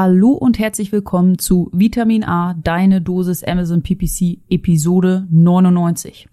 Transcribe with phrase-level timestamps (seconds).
[0.00, 6.28] Hallo und herzlich willkommen zu Vitamin A, deine Dosis Amazon PPC Episode 99.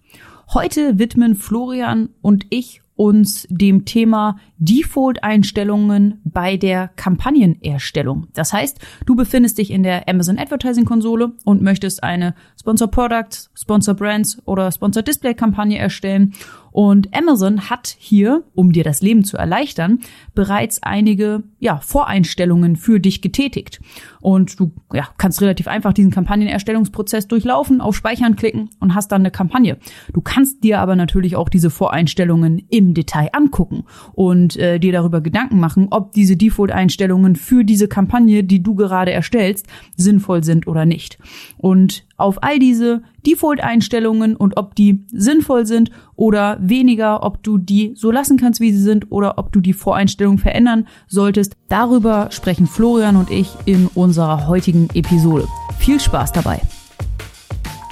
[0.54, 8.28] Heute widmen Florian und ich uns dem Thema Default-Einstellungen bei der Kampagnenerstellung.
[8.34, 13.50] Das heißt, du befindest dich in der Amazon Advertising Konsole und möchtest eine Sponsor Products,
[13.54, 16.34] Sponsor Brands oder Sponsor Display Kampagne erstellen
[16.76, 20.00] und Amazon hat hier, um dir das Leben zu erleichtern,
[20.34, 23.80] bereits einige ja, Voreinstellungen für dich getätigt.
[24.20, 29.22] Und du ja, kannst relativ einfach diesen Kampagnenerstellungsprozess durchlaufen, auf Speichern klicken und hast dann
[29.22, 29.78] eine Kampagne.
[30.12, 35.22] Du kannst dir aber natürlich auch diese Voreinstellungen im Detail angucken und äh, dir darüber
[35.22, 39.66] Gedanken machen, ob diese Default-Einstellungen für diese Kampagne, die du gerade erstellst,
[39.96, 41.18] sinnvoll sind oder nicht.
[41.56, 47.92] Und auf all diese Default-Einstellungen und ob die sinnvoll sind oder weniger, ob du die
[47.94, 51.56] so lassen kannst, wie sie sind oder ob du die Voreinstellungen verändern solltest.
[51.68, 55.46] Darüber sprechen Florian und ich in unserer heutigen Episode.
[55.78, 56.60] Viel Spaß dabei.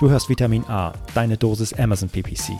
[0.01, 2.53] Du hörst Vitamin A, deine Dosis Amazon PPC.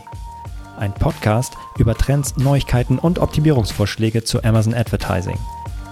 [0.77, 5.37] Ein Podcast über Trends, Neuigkeiten und Optimierungsvorschläge zu Amazon Advertising.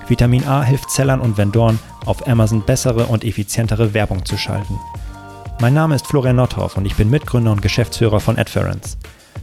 [0.08, 4.78] Vitamin A hilft Sellern und Vendoren, auf Amazon bessere und effizientere Werbung zu schalten.
[5.64, 8.98] Mein Name ist Florian Nordhoff und ich bin Mitgründer und Geschäftsführer von Adference.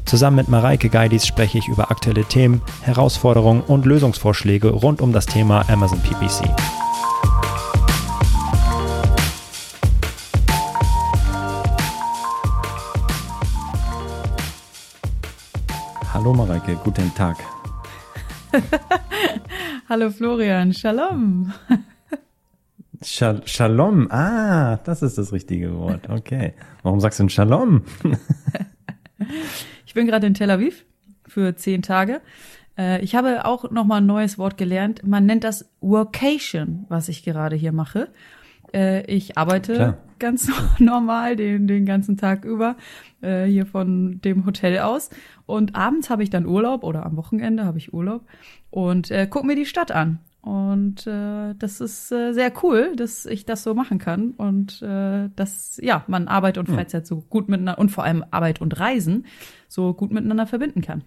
[0.04, 5.24] Zusammen mit Mareike Geidis spreche ich über aktuelle Themen, Herausforderungen und Lösungsvorschläge rund um das
[5.24, 6.44] Thema Amazon PPC.
[16.12, 17.38] Hallo Mareike, guten Tag.
[19.88, 21.55] Hallo Florian, Shalom.
[23.02, 26.10] Shal Shalom, ah, das ist das richtige Wort.
[26.10, 26.52] Okay.
[26.82, 27.82] Warum sagst du denn Shalom?
[29.86, 30.84] ich bin gerade in Tel Aviv
[31.26, 32.20] für zehn Tage.
[32.76, 35.06] Äh, ich habe auch noch mal ein neues Wort gelernt.
[35.06, 38.08] Man nennt das Workation, was ich gerade hier mache.
[38.74, 39.96] Äh, ich arbeite Klar.
[40.18, 42.76] ganz normal den, den ganzen Tag über
[43.22, 45.08] äh, hier von dem Hotel aus.
[45.46, 48.27] Und abends habe ich dann Urlaub oder am Wochenende habe ich Urlaub
[48.70, 50.18] und äh, guck mir die Stadt an.
[50.42, 55.28] Und äh, das ist äh, sehr cool, dass ich das so machen kann und äh,
[55.36, 59.27] dass ja man Arbeit und Freizeit so gut miteinander und vor allem Arbeit und Reisen
[59.68, 61.05] so gut miteinander verbinden kann.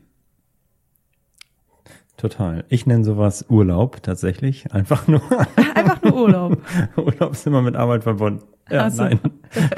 [2.16, 2.64] Total.
[2.70, 4.72] Ich nenne sowas Urlaub tatsächlich.
[4.72, 5.22] Einfach nur.
[5.76, 6.62] Einfach nur Urlaub.
[6.96, 8.44] Urlaub ist immer mit Arbeit verbunden.
[8.70, 9.04] Ja, so.
[9.04, 9.20] nein.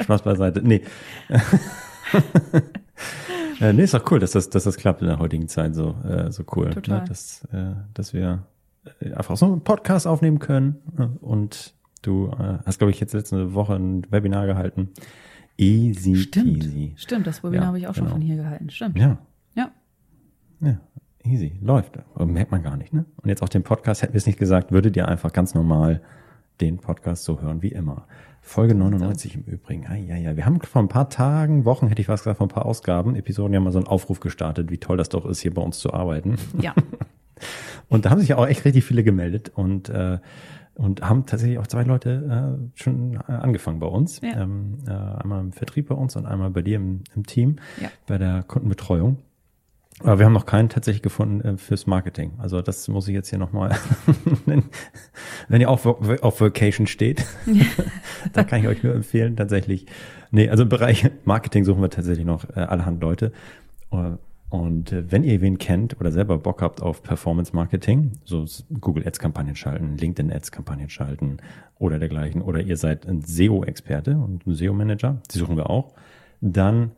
[0.02, 0.60] Spaß beiseite.
[0.62, 0.82] Nee.
[3.60, 5.96] äh, nee, ist doch cool, dass das, dass das klappt in der heutigen Zeit so,
[6.06, 6.70] äh, so cool.
[6.70, 7.00] Total.
[7.00, 7.04] Ne?
[7.08, 8.44] Dass, äh, dass wir
[9.14, 10.76] einfach so einen Podcast aufnehmen können.
[11.20, 14.90] Und du äh, hast, glaube ich, jetzt letzte Woche ein Webinar gehalten.
[15.58, 16.64] Easy Stimmt.
[16.64, 16.92] easy.
[16.96, 18.16] Stimmt, das Webinar ja, habe ich auch schon genau.
[18.16, 18.70] von hier gehalten.
[18.70, 18.98] Stimmt.
[18.98, 19.18] Ja.
[19.54, 19.70] Ja.
[20.60, 20.78] Ja.
[21.24, 21.58] Easy.
[21.60, 21.98] Läuft.
[22.14, 23.04] Aber merkt man gar nicht, ne?
[23.22, 26.02] Und jetzt auch den Podcast, hätten wir es nicht gesagt, würdet ihr einfach ganz normal
[26.60, 28.06] den Podcast so hören wie immer.
[28.40, 29.86] Folge 99 im Übrigen.
[29.88, 30.36] Ah, ja, ja.
[30.36, 33.16] Wir haben vor ein paar Tagen, Wochen, hätte ich was gesagt, vor ein paar Ausgaben,
[33.16, 35.78] Episoden ja mal so einen Aufruf gestartet, wie toll das doch ist, hier bei uns
[35.78, 36.36] zu arbeiten.
[36.60, 36.74] Ja.
[37.88, 40.18] Und da haben sich ja auch echt richtig viele gemeldet und äh,
[40.76, 44.20] und haben tatsächlich auch zwei Leute äh, schon äh, angefangen bei uns.
[44.20, 44.42] Ja.
[44.42, 47.88] Ähm, äh, einmal im Vertrieb bei uns und einmal bei dir im, im Team ja.
[48.06, 49.16] bei der Kundenbetreuung.
[50.00, 52.32] Aber wir haben noch keinen tatsächlich gefunden äh, fürs Marketing.
[52.36, 53.74] Also das muss ich jetzt hier nochmal,
[55.48, 57.24] wenn ihr auf, auf Vacation steht,
[58.34, 59.86] da kann ich euch nur empfehlen, tatsächlich.
[60.30, 63.32] Nee, also im Bereich Marketing suchen wir tatsächlich noch äh, allerhand Leute.
[64.56, 68.46] Und äh, wenn ihr wen kennt oder selber Bock habt auf Performance Marketing, so
[68.80, 71.38] Google Ads Kampagnen schalten, LinkedIn Ads Kampagnen schalten
[71.78, 75.92] oder dergleichen, oder ihr seid ein SEO-Experte und ein SEO-Manager, die suchen wir auch,
[76.40, 76.92] dann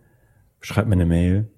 [0.61, 1.49] schreibt mir eine Mail,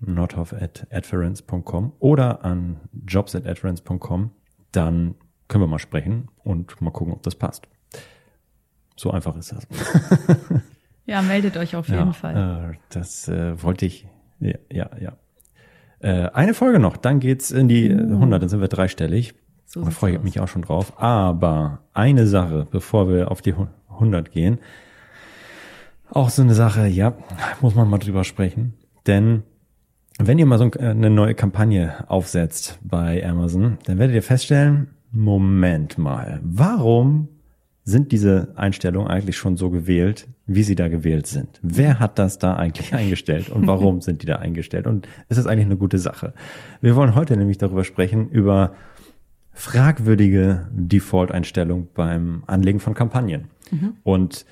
[0.59, 4.31] at adference.com oder an jobs at adference.com,
[4.73, 5.17] dann
[5.49, 7.69] können wir mal sprechen und mal gucken, ob das passt.
[8.97, 9.67] So einfach ist das.
[11.07, 12.73] ja, meldet euch auf jeden ja, Fall.
[12.75, 14.07] Äh, das äh, wollte ich,
[14.39, 15.17] ja, ja, ja.
[16.01, 17.99] Äh, eine Folge noch, dann geht's in die uh.
[17.99, 19.35] 100, dann sind wir dreistellig.
[19.67, 21.01] So da freue ich mich auch schon drauf.
[21.01, 23.55] Aber eine Sache, bevor wir auf die
[23.89, 24.59] 100 gehen,
[26.11, 27.15] auch so eine Sache, ja,
[27.61, 28.75] muss man mal drüber sprechen.
[29.07, 29.45] Denn
[30.19, 35.99] wenn ihr mal so eine neue Kampagne aufsetzt bei Amazon, dann werdet ihr feststellen, Moment
[35.99, 37.29] mal, warum
[37.91, 41.61] sind diese Einstellungen eigentlich schon so gewählt, wie sie da gewählt sind?
[41.63, 44.87] Wer hat das da eigentlich eingestellt und warum sind die da eingestellt?
[44.87, 46.33] Und ist das eigentlich eine gute Sache?
[46.81, 48.73] Wir wollen heute nämlich darüber sprechen, über
[49.53, 53.49] fragwürdige Default-Einstellungen beim Anlegen von Kampagnen.
[53.71, 53.95] Mhm.
[54.03, 54.47] Und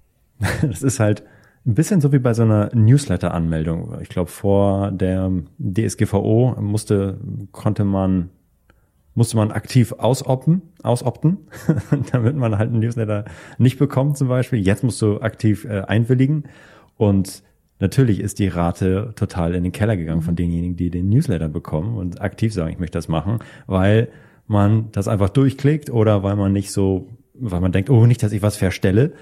[0.62, 1.22] das ist halt
[1.66, 3.98] ein bisschen so wie bei so einer Newsletter-Anmeldung.
[4.00, 7.18] Ich glaube, vor der DSGVO musste,
[7.50, 8.30] konnte man
[9.16, 11.38] musste man aktiv ausopten, ausopten,
[12.12, 13.24] damit man halt einen Newsletter
[13.58, 14.60] nicht bekommt zum Beispiel.
[14.60, 16.44] Jetzt musst du aktiv äh, einwilligen
[16.96, 17.42] und
[17.80, 21.96] natürlich ist die Rate total in den Keller gegangen von denjenigen, die den Newsletter bekommen
[21.96, 24.08] und aktiv sagen, ich möchte das machen, weil
[24.46, 28.32] man das einfach durchklickt oder weil man nicht so, weil man denkt, oh, nicht, dass
[28.32, 29.14] ich was verstelle.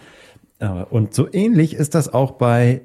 [0.58, 2.82] Äh, und so ähnlich ist das auch bei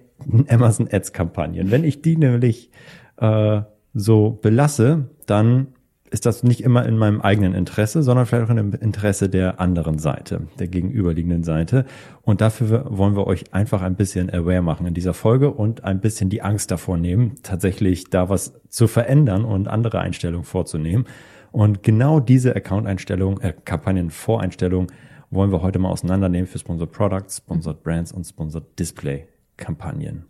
[0.48, 1.72] Amazon Ads Kampagnen.
[1.72, 2.70] Wenn ich die nämlich
[3.18, 3.62] äh,
[3.96, 5.68] so belasse, dann
[6.12, 10.00] ist das nicht immer in meinem eigenen Interesse, sondern vielleicht auch dem Interesse der anderen
[10.00, 11.86] Seite, der gegenüberliegenden Seite.
[12.22, 16.00] Und dafür wollen wir euch einfach ein bisschen aware machen in dieser Folge und ein
[16.00, 21.06] bisschen die Angst davor nehmen, tatsächlich da was zu verändern und andere Einstellungen vorzunehmen.
[21.52, 24.88] Und genau diese Account-Einstellung, äh, Kampagnen-Voreinstellung
[25.32, 29.28] wollen wir heute mal auseinandernehmen für Sponsored Products, Sponsored Brands und Sponsored Display
[29.58, 30.26] Kampagnen.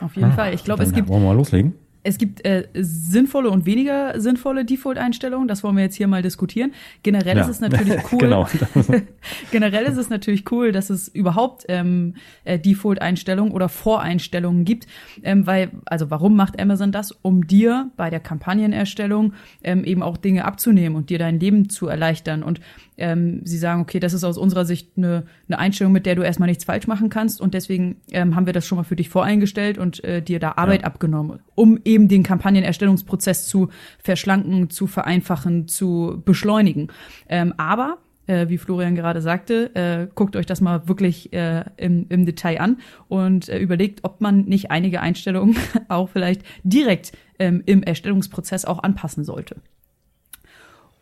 [0.00, 0.54] Auf jeden ah, Fall.
[0.54, 1.08] Ich glaube, es gibt.
[1.08, 1.74] Wollen wir mal loslegen?
[2.04, 5.48] Es gibt äh, sinnvolle und weniger sinnvolle Default-Einstellungen.
[5.48, 6.72] Das wollen wir jetzt hier mal diskutieren.
[7.02, 7.42] Generell ja.
[7.42, 8.18] ist es natürlich cool.
[8.18, 8.46] genau.
[9.50, 12.14] generell ist es natürlich cool, dass es überhaupt ähm,
[12.44, 14.86] äh, Default-Einstellungen oder Voreinstellungen gibt.
[15.22, 17.10] Ähm, weil, also warum macht Amazon das?
[17.10, 21.88] Um dir bei der Kampagnenerstellung ähm, eben auch Dinge abzunehmen und dir dein Leben zu
[21.88, 22.42] erleichtern.
[22.42, 22.60] Und
[22.96, 26.22] ähm, sie sagen, okay, das ist aus unserer Sicht eine, eine Einstellung, mit der du
[26.22, 29.08] erstmal nichts falsch machen kannst und deswegen ähm, haben wir das schon mal für dich
[29.08, 30.86] voreingestellt und äh, dir da Arbeit ja.
[30.86, 33.68] abgenommen, um eben den Kampagnenerstellungsprozess zu
[33.98, 36.88] verschlanken, zu vereinfachen, zu beschleunigen.
[37.28, 42.06] Ähm, aber äh, wie Florian gerade sagte, äh, guckt euch das mal wirklich äh, im,
[42.08, 45.56] im Detail an und äh, überlegt, ob man nicht einige Einstellungen
[45.88, 49.56] auch vielleicht direkt ähm, im Erstellungsprozess auch anpassen sollte.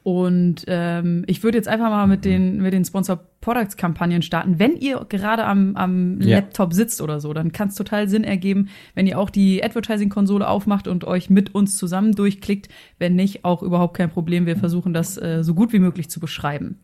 [0.02, 4.58] Und ähm, ich würde jetzt einfach mal mit den, mit den Sponsor Products Kampagnen starten.
[4.58, 6.36] Wenn ihr gerade am, am ja.
[6.38, 10.48] Laptop sitzt oder so, dann kann es total Sinn ergeben, wenn ihr auch die Advertising-Konsole
[10.48, 12.68] aufmacht und euch mit uns zusammen durchklickt.
[12.98, 14.46] Wenn nicht, auch überhaupt kein Problem.
[14.46, 16.80] Wir versuchen das äh, so gut wie möglich zu beschreiben.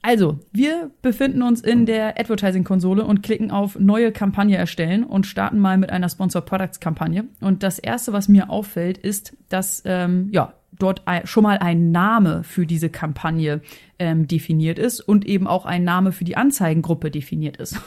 [0.00, 5.58] Also, wir befinden uns in der Advertising-Konsole und klicken auf Neue Kampagne erstellen und starten
[5.58, 7.24] mal mit einer Sponsor Products-Kampagne.
[7.40, 12.42] Und das erste, was mir auffällt, ist, dass ähm, ja dort schon mal ein Name
[12.42, 13.60] für diese Kampagne
[13.98, 17.80] ähm, definiert ist und eben auch ein Name für die Anzeigengruppe definiert ist.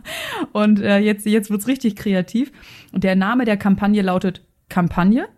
[0.52, 2.52] und äh, jetzt, jetzt wird's richtig kreativ.
[2.92, 5.28] Und der Name der Kampagne lautet Kampagne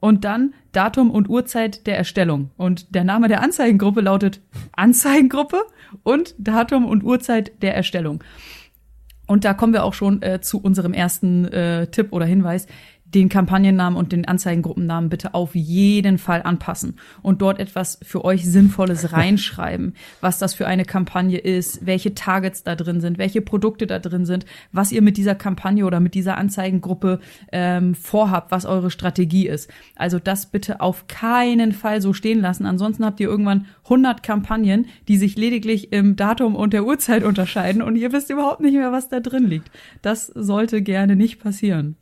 [0.00, 2.50] und dann Datum und Uhrzeit der Erstellung.
[2.56, 4.40] Und der Name der Anzeigengruppe lautet
[4.72, 5.60] Anzeigengruppe
[6.02, 8.24] und Datum und Uhrzeit der Erstellung.
[9.26, 12.66] Und da kommen wir auch schon äh, zu unserem ersten äh, Tipp oder Hinweis
[13.14, 18.44] den Kampagnennamen und den Anzeigengruppennamen bitte auf jeden Fall anpassen und dort etwas für euch
[18.44, 23.86] Sinnvolles reinschreiben, was das für eine Kampagne ist, welche Targets da drin sind, welche Produkte
[23.86, 27.20] da drin sind, was ihr mit dieser Kampagne oder mit dieser Anzeigengruppe
[27.52, 29.70] ähm, vorhabt, was eure Strategie ist.
[29.96, 32.66] Also das bitte auf keinen Fall so stehen lassen.
[32.66, 37.82] Ansonsten habt ihr irgendwann 100 Kampagnen, die sich lediglich im Datum und der Uhrzeit unterscheiden
[37.82, 39.70] und ihr wisst überhaupt nicht mehr, was da drin liegt.
[40.02, 41.96] Das sollte gerne nicht passieren.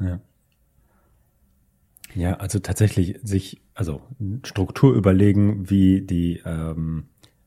[0.00, 0.20] Ja.
[2.14, 4.00] Ja, also tatsächlich sich, also
[4.44, 7.04] Struktur überlegen, wie die ähm,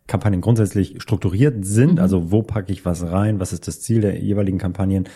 [0.08, 1.94] Kampagnen grundsätzlich strukturiert sind.
[1.94, 2.00] Mhm.
[2.00, 5.08] Also wo packe ich was rein, was ist das Ziel der jeweiligen Kampagnen,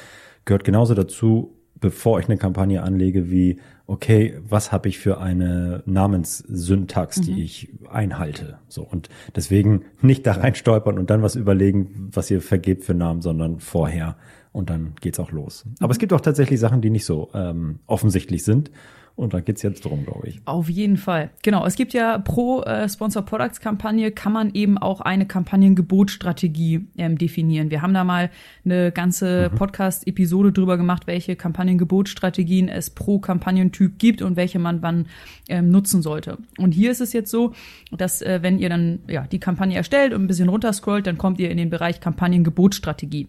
[0.45, 5.83] gehört genauso dazu, bevor ich eine Kampagne anlege, wie, okay, was habe ich für eine
[5.85, 7.37] Namenssyntax, die mhm.
[7.37, 8.57] ich einhalte.
[8.67, 12.93] So und deswegen nicht da rein stolpern und dann was überlegen, was ihr vergebt für
[12.93, 14.15] Namen, sondern vorher
[14.51, 15.65] und dann geht's auch los.
[15.79, 18.71] Aber es gibt auch tatsächlich Sachen, die nicht so ähm, offensichtlich sind
[19.17, 20.39] und da geht's jetzt drum, glaube ich.
[20.45, 21.31] Auf jeden Fall.
[21.41, 21.65] Genau.
[21.65, 27.17] Es gibt ja pro äh, Sponsor Products Kampagne kann man eben auch eine Kampagnengebotstrategie ähm,
[27.17, 27.71] definieren.
[27.71, 28.29] Wir haben da mal
[28.63, 29.55] eine ganze mhm.
[29.55, 35.07] Podcast-Episode drüber gemacht, welche Kampagnengebotstrategien es pro Kampagnentyp gibt und welche man wann
[35.49, 36.37] ähm, nutzen sollte.
[36.59, 37.53] Und hier ist es jetzt so,
[37.91, 41.39] dass äh, wenn ihr dann ja die Kampagne erstellt und ein bisschen runterscrollt, dann kommt
[41.39, 43.27] ihr in den Bereich Kampagnengebotstrategie.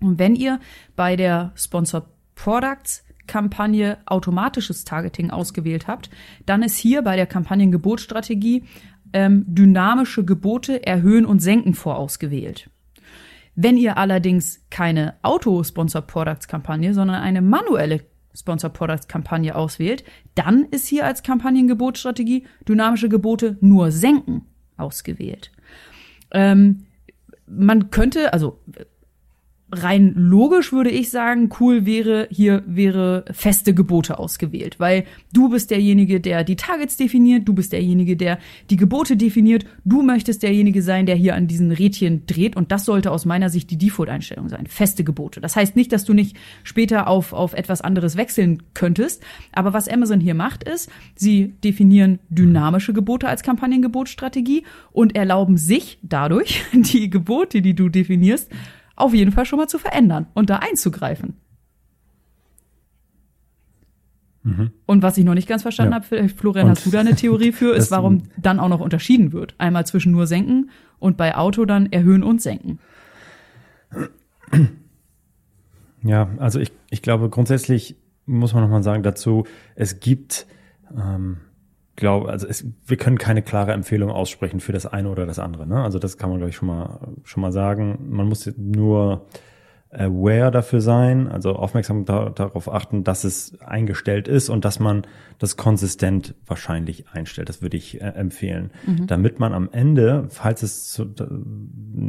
[0.00, 0.60] Und wenn ihr
[0.96, 6.10] bei der Sponsor Products Kampagne automatisches Targeting ausgewählt habt,
[6.46, 8.64] dann ist hier bei der Kampagnengebotstrategie
[9.12, 12.70] ähm, dynamische Gebote erhöhen und senken vorausgewählt.
[13.54, 18.00] Wenn ihr allerdings keine Auto-Sponsor Products Kampagne, sondern eine manuelle
[18.34, 20.02] Sponsor Products Kampagne auswählt,
[20.34, 24.46] dann ist hier als Kampagnengebotstrategie dynamische Gebote nur senken
[24.76, 25.52] ausgewählt.
[26.32, 26.86] Ähm,
[27.46, 28.58] man könnte, also
[29.72, 35.70] rein logisch würde ich sagen, cool wäre, hier wäre feste Gebote ausgewählt, weil du bist
[35.70, 38.38] derjenige, der die Targets definiert, du bist derjenige, der
[38.70, 42.84] die Gebote definiert, du möchtest derjenige sein, der hier an diesen Rädchen dreht und das
[42.84, 45.40] sollte aus meiner Sicht die Default-Einstellung sein, feste Gebote.
[45.40, 49.22] Das heißt nicht, dass du nicht später auf, auf etwas anderes wechseln könntest,
[49.52, 55.98] aber was Amazon hier macht ist, sie definieren dynamische Gebote als Kampagnengebotstrategie und erlauben sich
[56.02, 58.50] dadurch die Gebote, die du definierst,
[59.00, 61.36] auf jeden Fall schon mal zu verändern und da einzugreifen.
[64.42, 64.70] Mhm.
[64.86, 66.02] Und was ich noch nicht ganz verstanden ja.
[66.02, 69.32] habe, Florian, und hast du da eine Theorie für, ist, warum dann auch noch unterschieden
[69.32, 69.54] wird.
[69.58, 72.78] Einmal zwischen nur senken und bei Auto dann erhöhen und senken.
[76.02, 80.46] Ja, also ich, ich glaube grundsätzlich muss man nochmal sagen dazu, es gibt
[80.96, 81.38] ähm,
[82.00, 85.66] glaube, also es, wir können keine klare Empfehlung aussprechen für das eine oder das andere.
[85.66, 85.80] Ne?
[85.82, 87.98] Also das kann man, glaube ich, schon mal, schon mal sagen.
[88.08, 89.26] Man muss nur
[89.92, 95.02] aware dafür sein, also aufmerksam da, darauf achten, dass es eingestellt ist und dass man
[95.38, 97.48] das konsistent wahrscheinlich einstellt.
[97.48, 98.70] Das würde ich äh, empfehlen.
[98.86, 99.06] Mhm.
[99.08, 101.12] Damit man am Ende, falls es zu,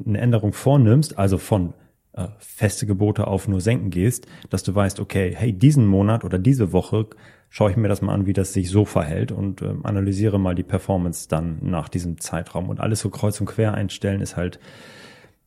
[0.06, 1.74] eine Änderung vornimmst, also von
[2.14, 6.40] äh, feste Gebote auf nur senken gehst, dass du weißt, okay, hey, diesen Monat oder
[6.40, 7.08] diese Woche
[7.50, 10.56] schaue ich mir das mal an, wie das sich so verhält und äh, analysiere mal
[10.56, 12.70] die Performance dann nach diesem Zeitraum.
[12.70, 14.60] Und alles so kreuz und quer einstellen ist halt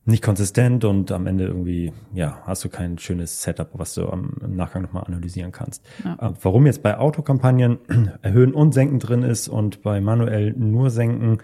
[0.05, 4.33] nicht konsistent und am Ende irgendwie, ja, hast du kein schönes Setup, was du am,
[4.43, 5.83] im Nachgang nochmal analysieren kannst.
[6.03, 6.29] Ja.
[6.29, 7.79] Äh, warum jetzt bei Autokampagnen
[8.21, 11.39] erhöhen und senken drin ist und bei manuell nur senken,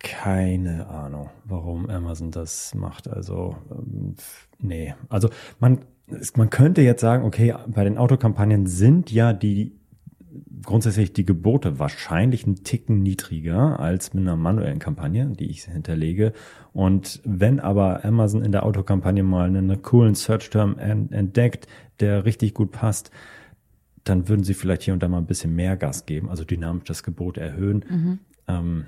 [0.00, 3.08] keine Ahnung, warum Amazon das macht.
[3.08, 4.14] Also, ähm,
[4.58, 4.94] nee.
[5.08, 5.28] Also
[5.60, 5.80] man,
[6.34, 9.80] man könnte jetzt sagen, okay, bei den Autokampagnen sind ja die
[10.62, 16.32] grundsätzlich die Gebote wahrscheinlich einen Ticken niedriger als mit einer manuellen Kampagne, die ich hinterlege.
[16.72, 21.66] Und wenn aber Amazon in der Autokampagne mal einen coolen Search-Term entdeckt,
[22.00, 23.10] der richtig gut passt,
[24.04, 26.84] dann würden sie vielleicht hier und da mal ein bisschen mehr Gas geben, also dynamisch
[26.84, 28.18] das Gebot erhöhen, mhm.
[28.48, 28.84] ähm,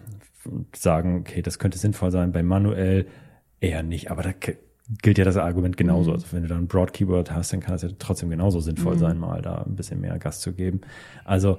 [0.74, 2.32] sagen, okay, das könnte sinnvoll sein.
[2.32, 3.06] Bei manuell
[3.60, 4.32] eher nicht, aber da
[5.02, 6.10] gilt ja das Argument genauso.
[6.10, 6.14] Mhm.
[6.14, 8.94] Also wenn du da ein Broad Keyword hast, dann kann das ja trotzdem genauso sinnvoll
[8.94, 8.98] mhm.
[8.98, 10.80] sein, mal da ein bisschen mehr Gas zu geben.
[11.24, 11.58] Also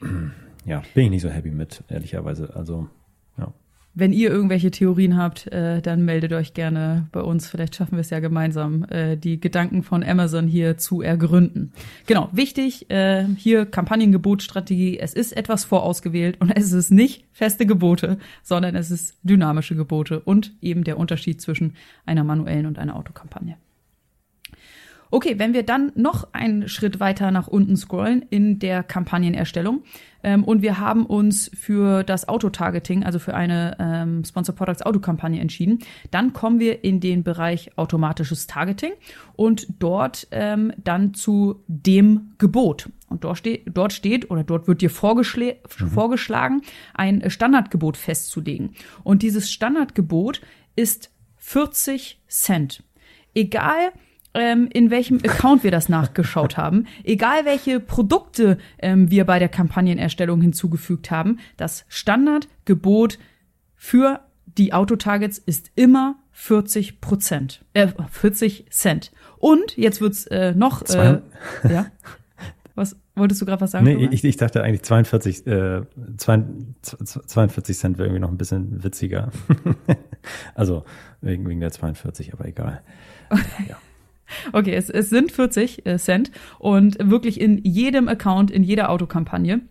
[0.64, 2.54] ja, bin ich nicht so happy mit, ehrlicherweise.
[2.54, 2.88] Also
[3.94, 7.48] wenn ihr irgendwelche Theorien habt, äh, dann meldet euch gerne bei uns.
[7.48, 11.72] Vielleicht schaffen wir es ja gemeinsam, äh, die Gedanken von Amazon hier zu ergründen.
[12.06, 14.98] Genau, wichtig, äh, hier Kampagnengebotstrategie.
[14.98, 20.20] Es ist etwas vorausgewählt und es ist nicht feste Gebote, sondern es ist dynamische Gebote
[20.20, 21.74] und eben der Unterschied zwischen
[22.06, 23.56] einer manuellen und einer Autokampagne.
[25.12, 29.82] Okay, wenn wir dann noch einen Schritt weiter nach unten scrollen in der Kampagnenerstellung
[30.22, 35.40] ähm, und wir haben uns für das Autotargeting, also für eine ähm, Sponsor Products Autokampagne
[35.40, 35.80] entschieden,
[36.12, 38.92] dann kommen wir in den Bereich automatisches Targeting
[39.34, 42.88] und dort ähm, dann zu dem Gebot.
[43.08, 45.88] Und dort steht, dort steht oder dort wird dir vorgeschl mhm.
[45.88, 46.62] vorgeschlagen,
[46.94, 48.76] ein Standardgebot festzulegen.
[49.02, 50.40] Und dieses Standardgebot
[50.76, 52.84] ist 40 Cent.
[53.34, 53.92] Egal,
[54.34, 59.48] ähm, in welchem Account wir das nachgeschaut haben, egal welche Produkte ähm, wir bei der
[59.48, 63.18] Kampagnenerstellung hinzugefügt haben, das Standardgebot
[63.74, 69.12] für die Autotargets ist immer 40 Prozent, äh, 40 Cent.
[69.38, 71.20] Und jetzt wird's äh, noch, äh,
[71.68, 71.86] ja.
[72.74, 73.84] Was wolltest du gerade was sagen?
[73.84, 75.82] Nee, ich, ich dachte eigentlich 42, äh,
[76.16, 79.30] 42 Cent wäre irgendwie noch ein bisschen witziger.
[80.54, 80.84] also
[81.20, 82.82] wegen, wegen der 42, aber egal.
[83.68, 83.76] Ja.
[84.52, 89.62] Okay, es, es sind 40 äh, Cent und wirklich in jedem Account, in jeder Autokampagne.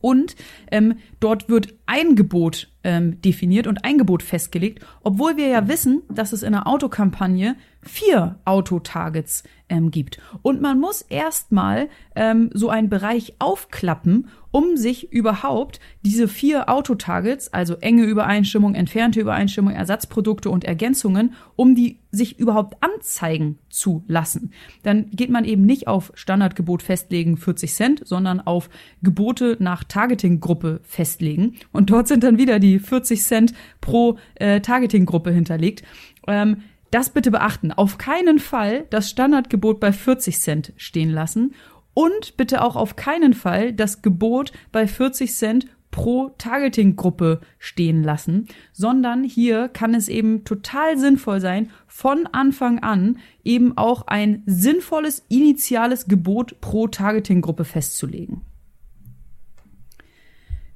[0.00, 0.34] Und
[0.70, 6.02] ähm, dort wird ein Gebot ähm, definiert und ein Gebot festgelegt, obwohl wir ja wissen,
[6.08, 10.18] dass es in einer Autokampagne vier Autotargets ähm, gibt.
[10.42, 17.52] Und man muss erstmal ähm, so einen Bereich aufklappen, um sich überhaupt diese vier Autotargets,
[17.52, 24.52] also enge Übereinstimmung, entfernte Übereinstimmung, Ersatzprodukte und Ergänzungen, um die sich überhaupt anzeigen zu lassen.
[24.82, 28.68] Dann geht man eben nicht auf Standardgebot festlegen 40 Cent, sondern auf
[29.02, 31.54] Gebote nach Targeting-Gruppe festlegen.
[31.70, 35.84] Und dort sind dann wieder die 40 Cent pro äh, Targeting-Gruppe hinterlegt.
[36.26, 37.72] Ähm, das bitte beachten.
[37.72, 41.54] Auf keinen Fall das Standardgebot bei 40 Cent stehen lassen
[41.94, 48.46] und bitte auch auf keinen Fall das Gebot bei 40 Cent pro Targeting-Gruppe stehen lassen,
[48.72, 55.24] sondern hier kann es eben total sinnvoll sein, von Anfang an eben auch ein sinnvolles
[55.28, 58.42] initiales Gebot pro Targeting-Gruppe festzulegen.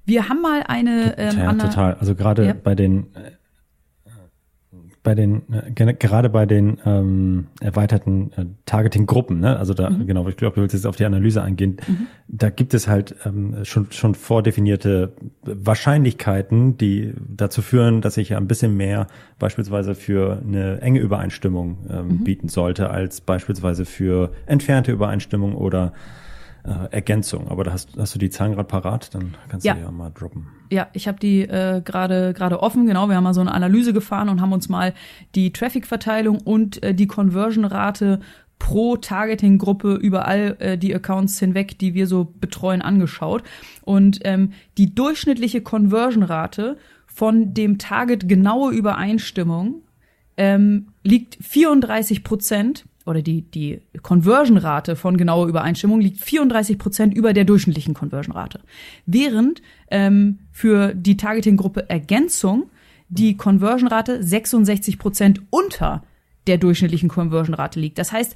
[0.04, 1.94] Wir haben mal eine ähm, ja, total.
[1.94, 2.52] Also gerade ja.
[2.52, 3.30] bei den äh,
[5.04, 9.58] bei den, äh, gerade bei den ähm, erweiterten äh, Targeting-Gruppen, ne?
[9.58, 10.06] also da, mhm.
[10.06, 12.06] genau, ich glaube, du willst jetzt auf die Analyse eingehen, mhm.
[12.26, 18.48] da gibt es halt ähm, schon, schon vordefinierte Wahrscheinlichkeiten, die dazu führen, dass ich ein
[18.48, 19.06] bisschen mehr
[19.38, 22.24] beispielsweise für eine enge Übereinstimmung ähm, mhm.
[22.24, 25.92] bieten sollte, als beispielsweise für entfernte Übereinstimmung oder
[26.64, 27.48] äh, Ergänzung.
[27.48, 29.74] Aber da hast, hast du die Zahlen gerade parat, dann kannst ja.
[29.74, 30.46] du die ja mal droppen.
[30.70, 32.86] Ja, ich habe die äh, gerade gerade offen.
[32.86, 34.94] Genau, wir haben mal so eine Analyse gefahren und haben uns mal
[35.34, 38.20] die Traffic-Verteilung und äh, die Conversion-Rate
[38.58, 43.42] pro Targeting-Gruppe über all äh, die Accounts hinweg, die wir so betreuen, angeschaut.
[43.82, 49.82] Und ähm, die durchschnittliche Conversion-Rate von dem Target genaue Übereinstimmung
[50.36, 57.32] ähm, liegt 34 Prozent oder die, die Conversion-Rate von genauer Übereinstimmung liegt 34 Prozent über
[57.32, 58.60] der durchschnittlichen Conversion-Rate.
[59.06, 62.70] Während ähm, für die Targeting-Gruppe Ergänzung
[63.08, 66.02] die Conversion-Rate 66 Prozent unter
[66.46, 67.98] der durchschnittlichen Conversion-Rate liegt.
[67.98, 68.34] Das heißt,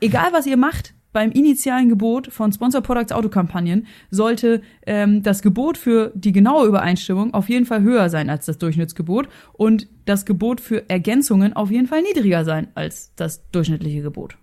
[0.00, 5.76] egal was ihr macht, beim initialen Gebot von Sponsor Products Autokampagnen sollte ähm, das Gebot
[5.78, 10.60] für die genaue Übereinstimmung auf jeden Fall höher sein als das Durchschnittsgebot und das Gebot
[10.60, 14.36] für Ergänzungen auf jeden Fall niedriger sein als das durchschnittliche Gebot.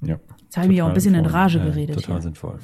[0.00, 0.18] Ja.
[0.42, 1.30] Jetzt habe ich mich auch ein bisschen sinnvoll.
[1.30, 1.96] in Rage geredet.
[1.96, 2.22] Ja, total hier.
[2.22, 2.58] sinnvoll.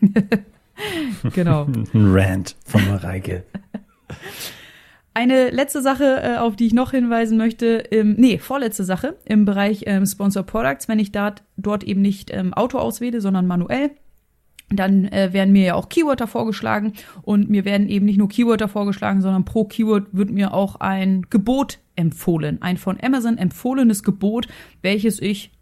[1.34, 1.64] genau.
[1.94, 3.44] ein Rant von Mareike.
[5.16, 9.44] Eine letzte Sache, äh, auf die ich noch hinweisen möchte, im, nee, vorletzte Sache im
[9.44, 13.92] Bereich ähm, Sponsor Products, wenn ich da, dort eben nicht ähm, Auto auswähle, sondern manuell,
[14.70, 16.94] dann äh, werden mir ja auch Keywörter vorgeschlagen.
[17.22, 21.26] Und mir werden eben nicht nur Keywörter vorgeschlagen, sondern pro Keyword wird mir auch ein
[21.30, 24.48] Gebot empfohlen, ein von Amazon empfohlenes Gebot,
[24.82, 25.52] welches ich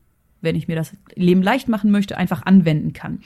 [0.42, 3.20] wenn ich mir das Leben leicht machen möchte, einfach anwenden kann.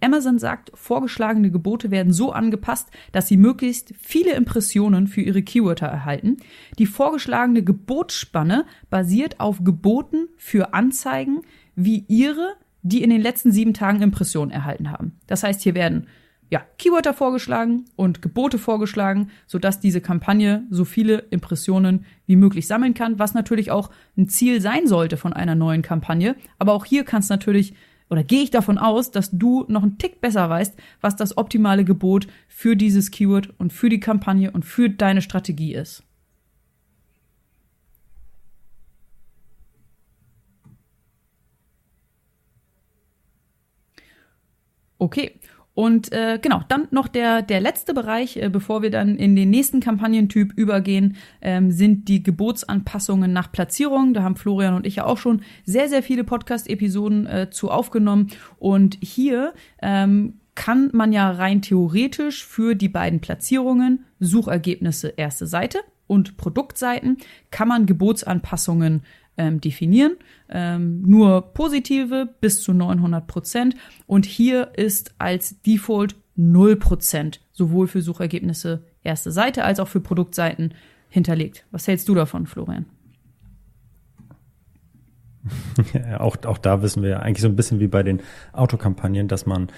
[0.00, 5.86] Amazon sagt, vorgeschlagene Gebote werden so angepasst, dass sie möglichst viele Impressionen für ihre Keywörter
[5.86, 6.36] erhalten.
[6.78, 11.42] Die vorgeschlagene Gebotsspanne basiert auf Geboten für Anzeigen
[11.74, 15.12] wie ihre, die in den letzten sieben Tagen Impressionen erhalten haben.
[15.26, 16.06] Das heißt, hier werden
[16.50, 22.94] ja, Keywörter vorgeschlagen und Gebote vorgeschlagen, sodass diese Kampagne so viele Impressionen wie möglich sammeln
[22.94, 26.36] kann, was natürlich auch ein Ziel sein sollte von einer neuen Kampagne.
[26.58, 27.74] Aber auch hier kannst natürlich
[28.10, 31.84] oder gehe ich davon aus, dass du noch einen Tick besser weißt, was das optimale
[31.84, 36.02] Gebot für dieses Keyword und für die Kampagne und für deine Strategie ist.
[44.98, 45.38] Okay.
[45.78, 49.48] Und äh, genau, dann noch der, der letzte Bereich, äh, bevor wir dann in den
[49.50, 54.12] nächsten Kampagnentyp übergehen, ähm, sind die Gebotsanpassungen nach Platzierung.
[54.12, 58.32] Da haben Florian und ich ja auch schon sehr, sehr viele Podcast-Episoden äh, zu aufgenommen.
[58.58, 65.78] Und hier ähm, kann man ja rein theoretisch für die beiden Platzierungen Suchergebnisse erste Seite
[66.08, 67.18] und Produktseiten
[67.52, 69.04] kann man Gebotsanpassungen
[69.38, 70.16] ähm, definieren.
[70.50, 73.76] Ähm, nur positive bis zu 900 Prozent.
[74.06, 80.00] Und hier ist als Default 0 Prozent sowohl für Suchergebnisse erste Seite als auch für
[80.00, 80.74] Produktseiten
[81.08, 81.64] hinterlegt.
[81.70, 82.86] Was hältst du davon, Florian?
[86.18, 88.20] Auch, auch da wissen wir ja eigentlich so ein bisschen wie bei den
[88.52, 89.68] Autokampagnen, dass man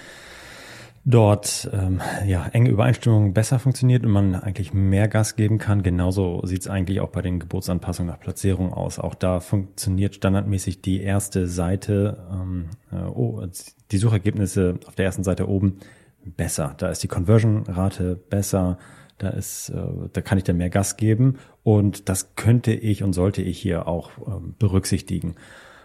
[1.03, 5.83] dort ähm, ja enge Übereinstimmung besser funktioniert und man eigentlich mehr Gas geben kann.
[5.83, 8.99] Genauso sieht es eigentlich auch bei den Geburtsanpassungen nach Platzierung aus.
[8.99, 13.43] Auch da funktioniert standardmäßig die erste Seite, ähm, äh, oh,
[13.91, 15.79] die Suchergebnisse auf der ersten Seite oben
[16.23, 16.75] besser.
[16.77, 18.77] Da ist die Conversion-Rate besser.
[19.17, 19.81] Da ist, äh,
[20.13, 23.87] da kann ich dann mehr Gas geben und das könnte ich und sollte ich hier
[23.87, 25.35] auch äh, berücksichtigen.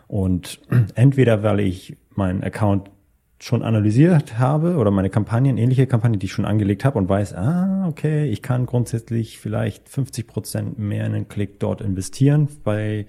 [0.09, 0.61] Und
[0.95, 2.91] entweder weil ich meinen Account
[3.39, 7.35] schon analysiert habe oder meine Kampagnen, ähnliche Kampagnen, die ich schon angelegt habe und weiß,
[7.35, 13.07] ah, okay, ich kann grundsätzlich vielleicht 50 Prozent mehr in einen Klick dort investieren bei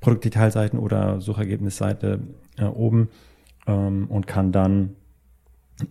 [0.00, 2.20] Produktdetailseiten oder Suchergebnisseite
[2.58, 3.10] äh, oben
[3.66, 4.96] ähm, und kann dann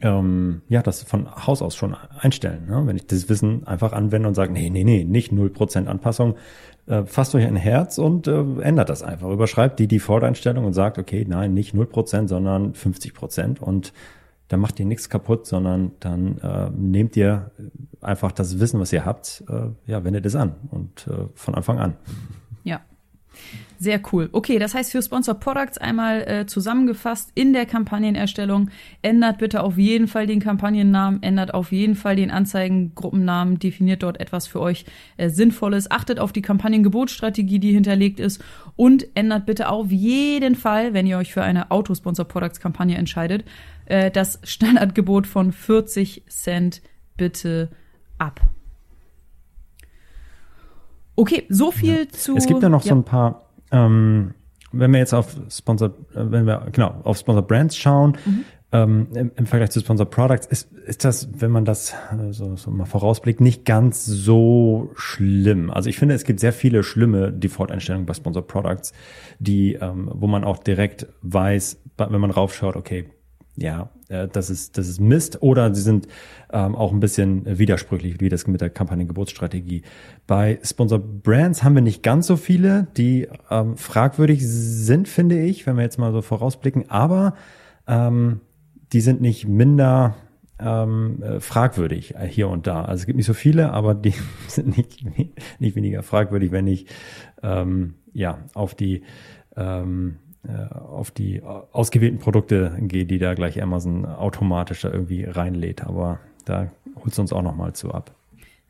[0.01, 2.67] ähm, ja das von Haus aus schon einstellen.
[2.67, 2.81] Ne?
[2.85, 6.35] Wenn ich das Wissen einfach anwende und sage, nee, nee, nee, nicht 0% Anpassung,
[6.87, 9.29] äh, fasst euch ein Herz und äh, ändert das einfach.
[9.29, 13.59] Überschreibt die Default-Einstellung und sagt, okay, nein, nicht 0%, sondern 50%.
[13.59, 13.93] Und
[14.47, 17.51] dann macht ihr nichts kaputt, sondern dann äh, nehmt ihr
[18.01, 21.77] einfach das Wissen, was ihr habt, äh, ja, wendet es an und äh, von Anfang
[21.77, 21.95] an.
[22.63, 22.81] Ja.
[23.81, 24.27] Sehr cool.
[24.33, 28.71] Okay, das heißt für Sponsor Products einmal äh, zusammengefasst in der Kampagnenerstellung.
[29.01, 34.19] Ändert bitte auf jeden Fall den Kampagnennamen, ändert auf jeden Fall den Anzeigengruppennamen, definiert dort
[34.19, 34.83] etwas für euch
[35.15, 38.43] äh, Sinnvolles, achtet auf die Kampagnengebotsstrategie, die hinterlegt ist
[38.75, 43.45] und ändert bitte auf jeden Fall, wenn ihr euch für eine Autosponsor Products Kampagne entscheidet,
[43.85, 46.81] äh, das Standardgebot von 40 Cent
[47.15, 47.69] bitte
[48.17, 48.41] ab.
[51.15, 52.09] Okay, so viel ja.
[52.09, 52.35] zu.
[52.35, 52.89] Es gibt ja noch ja.
[52.89, 54.33] so ein paar, ähm,
[54.71, 58.45] wenn wir jetzt auf Sponsor, äh, wenn wir genau auf Sponsor Brands schauen, mhm.
[58.71, 62.55] ähm, im, im, Vergleich zu Sponsor Products, ist, ist das, wenn man das äh, so,
[62.55, 65.71] so mal vorausblickt, nicht ganz so schlimm.
[65.71, 68.93] Also ich finde, es gibt sehr viele schlimme Default-Einstellungen bei Sponsor Products,
[69.39, 73.09] die, ähm, wo man auch direkt weiß, wenn man raufschaut, okay,
[73.61, 76.07] ja, äh, das ist, das ist Mist oder sie sind
[76.51, 79.83] ähm, auch ein bisschen widersprüchlich, wie das mit der Kampagnengeburtsstrategie.
[80.27, 85.67] Bei Sponsor Brands haben wir nicht ganz so viele, die ähm, fragwürdig sind, finde ich,
[85.67, 87.35] wenn wir jetzt mal so vorausblicken, aber
[87.87, 88.41] ähm,
[88.93, 90.15] die sind nicht minder
[90.59, 92.83] ähm, äh, fragwürdig hier und da.
[92.83, 94.13] Also es gibt nicht so viele, aber die
[94.47, 95.03] sind nicht,
[95.59, 96.87] nicht weniger fragwürdig, wenn ich
[97.43, 99.03] ähm, ja auf die
[99.55, 100.28] ähm, äh,
[100.69, 105.83] auf die ausgewählten Produkte gehe, die da gleich Amazon automatisch da irgendwie reinlädt.
[105.83, 106.71] Aber da
[107.03, 108.15] holst du uns auch noch mal zu ab.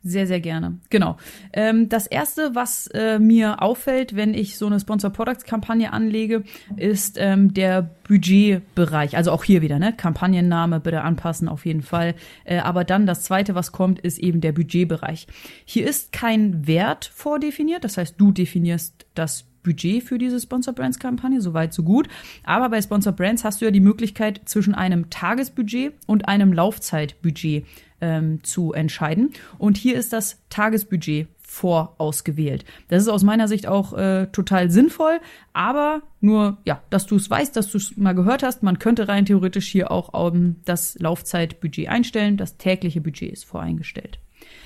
[0.02, 0.78] Sehr, sehr gerne.
[0.88, 1.18] Genau.
[1.52, 6.42] Ähm, das erste, was äh, mir auffällt, wenn ich so eine Sponsor Products Kampagne anlege,
[6.76, 9.18] ist ähm, der Budgetbereich.
[9.18, 9.92] Also auch hier wieder, ne?
[9.94, 12.14] Kampagnenname bitte anpassen auf jeden Fall.
[12.44, 15.26] Äh, aber dann das zweite, was kommt, ist eben der Budgetbereich.
[15.66, 17.84] Hier ist kein Wert vordefiniert.
[17.84, 22.08] Das heißt, du definierst das Budget für diese Sponsor Brands Kampagne, soweit so gut.
[22.44, 27.66] Aber bei Sponsor Brands hast du ja die Möglichkeit zwischen einem Tagesbudget und einem Laufzeitbudget
[28.00, 29.32] ähm, zu entscheiden.
[29.58, 32.64] Und hier ist das Tagesbudget vorausgewählt.
[32.88, 35.18] Das ist aus meiner Sicht auch äh, total sinnvoll,
[35.52, 39.08] aber nur, ja, dass du es weißt, dass du es mal gehört hast, man könnte
[39.08, 44.20] rein theoretisch hier auch um, das Laufzeitbudget einstellen, das tägliche Budget ist voreingestellt.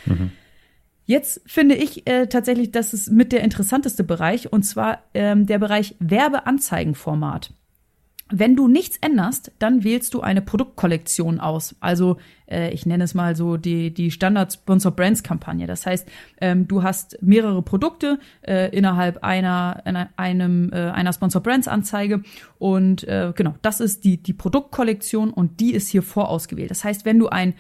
[0.05, 0.33] Mhm.
[1.07, 5.59] Jetzt finde ich äh, tatsächlich, das ist mit der interessanteste Bereich, und zwar ähm, der
[5.59, 7.53] Bereich Werbeanzeigenformat.
[8.31, 11.77] Wenn du nichts änderst, dann wählst du eine Produktkollektion aus.
[11.81, 12.17] Also
[12.51, 15.67] äh, ich nenne es mal so die, die Standard Sponsor Brands Kampagne.
[15.67, 16.09] Das heißt,
[16.41, 22.23] ähm, du hast mehrere Produkte äh, innerhalb einer, einer, einem, äh, einer Sponsor Brands Anzeige
[22.59, 26.71] und äh, genau, das ist die, die Produktkollektion und die ist hier vorausgewählt.
[26.71, 27.53] Das heißt, wenn du ein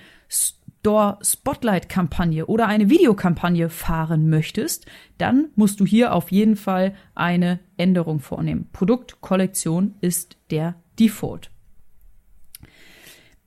[0.84, 4.86] Door-Spotlight-Kampagne oder eine Videokampagne fahren möchtest,
[5.18, 8.68] dann musst du hier auf jeden Fall eine Änderung vornehmen.
[8.72, 11.50] Produktkollektion ist der Default.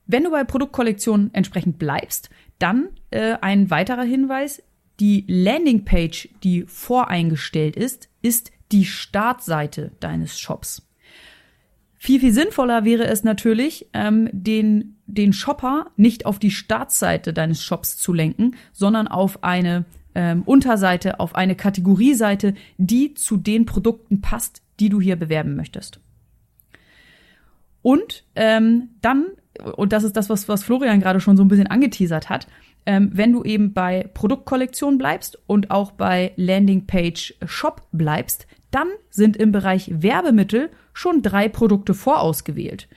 [0.06, 4.62] Wenn du bei Produktkollektion entsprechend bleibst, dann äh, ein weiterer Hinweis,
[5.00, 10.88] die Landingpage, die voreingestellt ist, ist die Startseite deines Shops.
[11.96, 17.62] Viel, viel sinnvoller wäre es natürlich, ähm, den, den Shopper nicht auf die Startseite deines
[17.64, 24.20] Shops zu lenken, sondern auf eine ähm, Unterseite, auf eine Kategorieseite, die zu den Produkten
[24.20, 26.00] passt, die du hier bewerben möchtest.
[27.82, 29.26] Und ähm, dann,
[29.76, 32.46] und das ist das, was, was Florian gerade schon so ein bisschen angeteasert hat,
[32.84, 39.36] ähm, wenn du eben bei Produktkollektion bleibst und auch bei Landingpage Shop bleibst, dann sind
[39.36, 42.88] im Bereich Werbemittel schon drei Produkte vorausgewählt.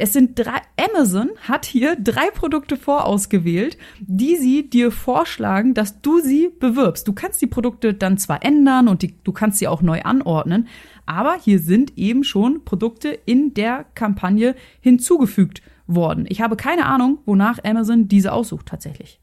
[0.00, 6.20] Es sind drei, Amazon hat hier drei Produkte vorausgewählt, die sie dir vorschlagen, dass du
[6.20, 7.06] sie bewirbst.
[7.06, 10.68] Du kannst die Produkte dann zwar ändern und die, du kannst sie auch neu anordnen,
[11.04, 16.24] aber hier sind eben schon Produkte in der Kampagne hinzugefügt worden.
[16.30, 19.20] Ich habe keine Ahnung, wonach Amazon diese aussucht tatsächlich.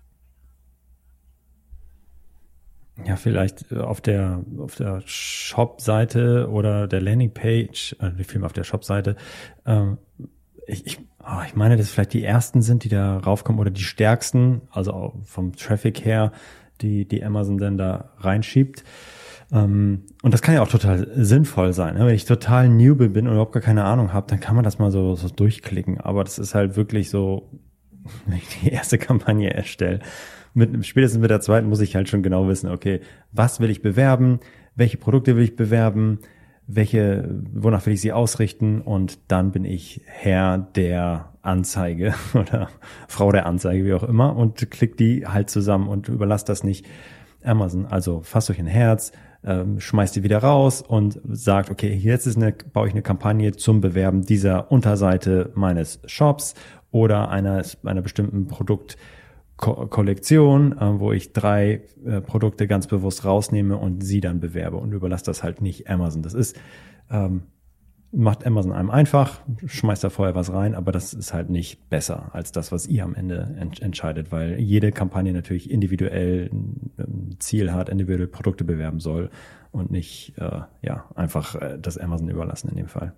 [3.04, 8.64] Ja, vielleicht äh, auf der auf der Shop-Seite oder der Landingpage, äh, Film auf der
[8.64, 9.16] Shop-Seite.
[9.66, 9.98] Ähm,
[10.68, 13.84] ich, ich, oh, ich meine, dass vielleicht die ersten sind, die da raufkommen oder die
[13.84, 16.32] stärksten, also vom Traffic her,
[16.82, 18.84] die die Amazon dann da reinschiebt.
[19.52, 21.96] Ähm, und das kann ja auch total sinnvoll sein.
[21.96, 22.06] Ne?
[22.06, 24.78] Wenn ich total Newbie bin und überhaupt gar keine Ahnung habe, dann kann man das
[24.78, 26.00] mal so, so durchklicken.
[26.00, 27.50] Aber das ist halt wirklich so,
[28.26, 30.02] wenn ich die erste Kampagne erstelle
[30.58, 33.02] mit, spätestens mit der zweiten muss ich halt schon genau wissen, okay,
[33.32, 34.40] was will ich bewerben,
[34.76, 36.20] welche Produkte will ich bewerben,
[36.68, 42.70] welche, wonach will ich sie ausrichten und dann bin ich Herr der Anzeige oder
[43.08, 46.86] Frau der Anzeige, wie auch immer und klick die halt zusammen und überlass das nicht
[47.44, 47.86] Amazon.
[47.86, 49.14] Also fasst euch ein Herz,
[49.46, 53.54] ähm, schmeißt die wieder raus und sagt, okay, jetzt ist eine, baue ich eine Kampagne
[53.54, 56.54] zum Bewerben dieser Unterseite meines Shops
[56.92, 58.98] oder einer, einer bestimmten Produkt,
[59.58, 64.78] Ko Kollektion, äh, wo ich drei äh, Produkte ganz bewusst rausnehme und sie dann bewerbe
[64.78, 66.22] und überlasse das halt nicht Amazon.
[66.22, 66.56] Das ist,
[67.10, 67.44] ähm,
[68.12, 72.34] macht Amazon einem einfach, schmeißt da vorher was rein, aber das ist halt nicht besser
[72.34, 77.74] als das, was ihr am Ende ent entscheidet, weil jede Kampagne natürlich individuell ein Ziel
[77.74, 79.30] hat, individuelle Produkte bewerben soll
[79.72, 83.14] und nicht äh, ja einfach äh, das Amazon überlassen in dem Fall.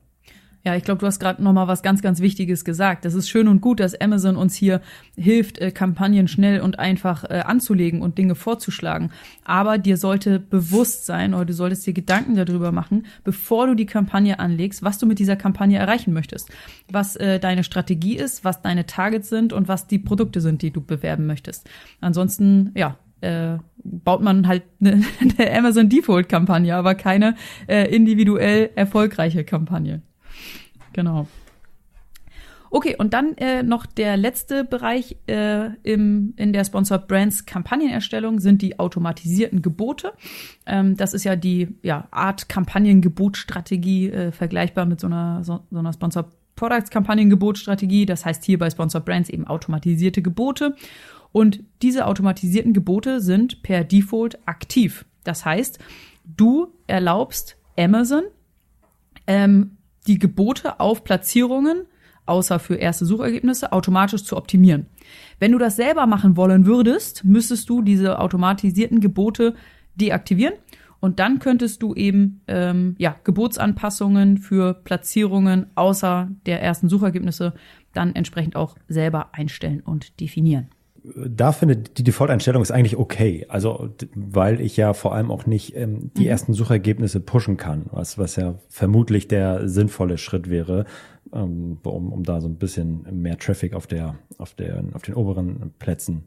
[0.65, 3.06] Ja, ich glaube, du hast gerade noch mal was ganz, ganz Wichtiges gesagt.
[3.06, 4.82] Das ist schön und gut, dass Amazon uns hier
[5.15, 9.12] hilft, äh, Kampagnen schnell und einfach äh, anzulegen und Dinge vorzuschlagen.
[9.45, 13.86] Aber dir sollte bewusst sein oder du solltest dir Gedanken darüber machen, bevor du die
[13.86, 16.50] Kampagne anlegst, was du mit dieser Kampagne erreichen möchtest,
[16.91, 20.72] was äh, deine Strategie ist, was deine Targets sind und was die Produkte sind, die
[20.72, 21.69] du bewerben möchtest.
[22.02, 25.04] Ansonsten, ja, äh, baut man halt eine,
[25.39, 27.36] eine Amazon Default Kampagne, aber keine
[27.67, 30.02] äh, individuell erfolgreiche Kampagne.
[30.99, 31.27] Genau.
[32.71, 38.41] Okay, und dann äh, noch der letzte Bereich äh, im, in der Sponsored Brands Kampagnenerstellung
[38.41, 40.12] sind die automatisierten Gebote.
[40.65, 45.79] Ähm, das ist ja die ja, Art Kampagnengebotstrategie, äh, vergleichbar mit so einer, so, so
[45.79, 48.05] einer Sponsored Products Kampagnengebotstrategie.
[48.05, 50.75] Das heißt hier bei Sponsored Brands eben automatisierte Gebote.
[51.31, 55.05] Und diese automatisierten Gebote sind per Default aktiv.
[55.23, 55.79] Das heißt,
[56.25, 58.23] du erlaubst Amazon,
[59.27, 61.85] ähm, die Gebote auf Platzierungen,
[62.25, 64.85] außer für erste Suchergebnisse, automatisch zu optimieren.
[65.39, 69.55] Wenn du das selber machen wollen würdest, müsstest du diese automatisierten Gebote
[69.95, 70.53] deaktivieren
[70.99, 77.53] und dann könntest du eben ähm, ja, Gebotsanpassungen für Platzierungen außer der ersten Suchergebnisse
[77.93, 80.69] dann entsprechend auch selber einstellen und definieren
[81.03, 83.45] da finde die Default-Einstellung ist eigentlich okay.
[83.49, 86.29] Also, weil ich ja vor allem auch nicht ähm, die mhm.
[86.29, 90.85] ersten Suchergebnisse pushen kann, was, was ja vermutlich der sinnvolle Schritt wäre,
[91.33, 95.15] ähm, um, um da so ein bisschen mehr Traffic auf der, auf der, auf den
[95.15, 96.25] oberen Plätzen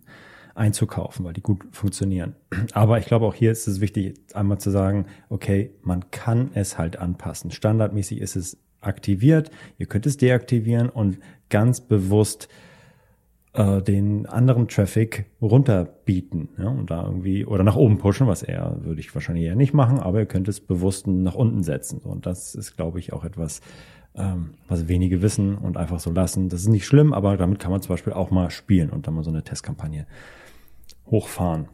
[0.54, 2.36] einzukaufen, weil die gut funktionieren.
[2.72, 6.78] Aber ich glaube, auch hier ist es wichtig, einmal zu sagen, okay, man kann es
[6.78, 7.50] halt anpassen.
[7.50, 12.48] Standardmäßig ist es aktiviert, ihr könnt es deaktivieren und ganz bewusst
[13.54, 18.78] äh, den anderen Traffic runterbieten ja, und da irgendwie oder nach oben pushen, was er
[18.82, 21.98] würde ich wahrscheinlich eher nicht machen, aber ihr könnt es bewusst nach unten setzen.
[21.98, 23.60] Und das ist, glaube ich, auch etwas,
[24.14, 26.48] ähm, was wenige wissen und einfach so lassen.
[26.48, 29.14] Das ist nicht schlimm, aber damit kann man zum Beispiel auch mal spielen und dann
[29.14, 30.06] mal so eine Testkampagne
[31.10, 31.68] hochfahren.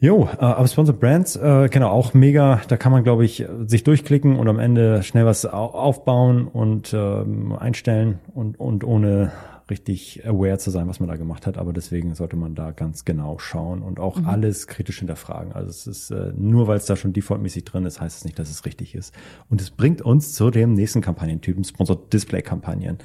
[0.00, 2.60] Jo, äh, aber Sponsored Brands, äh, genau, auch mega.
[2.68, 7.52] Da kann man, glaube ich, sich durchklicken und am Ende schnell was aufbauen und ähm,
[7.52, 9.30] einstellen und, und ohne
[9.72, 11.56] richtig aware zu sein, was man da gemacht hat.
[11.56, 14.26] Aber deswegen sollte man da ganz genau schauen und auch mhm.
[14.26, 15.52] alles kritisch hinterfragen.
[15.52, 18.38] Also es ist äh, nur, weil es da schon defaultmäßig drin ist, heißt es nicht,
[18.38, 19.14] dass es richtig ist.
[19.48, 22.98] Und es bringt uns zu dem nächsten Kampagnentypen, Sponsored Display Kampagnen.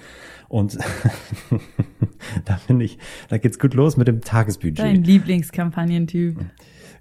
[0.50, 0.78] Und
[2.46, 2.98] da finde ich,
[3.30, 4.80] da geht's gut los mit dem Tagesbudget.
[4.80, 6.38] Dein Lieblingskampagnentyp.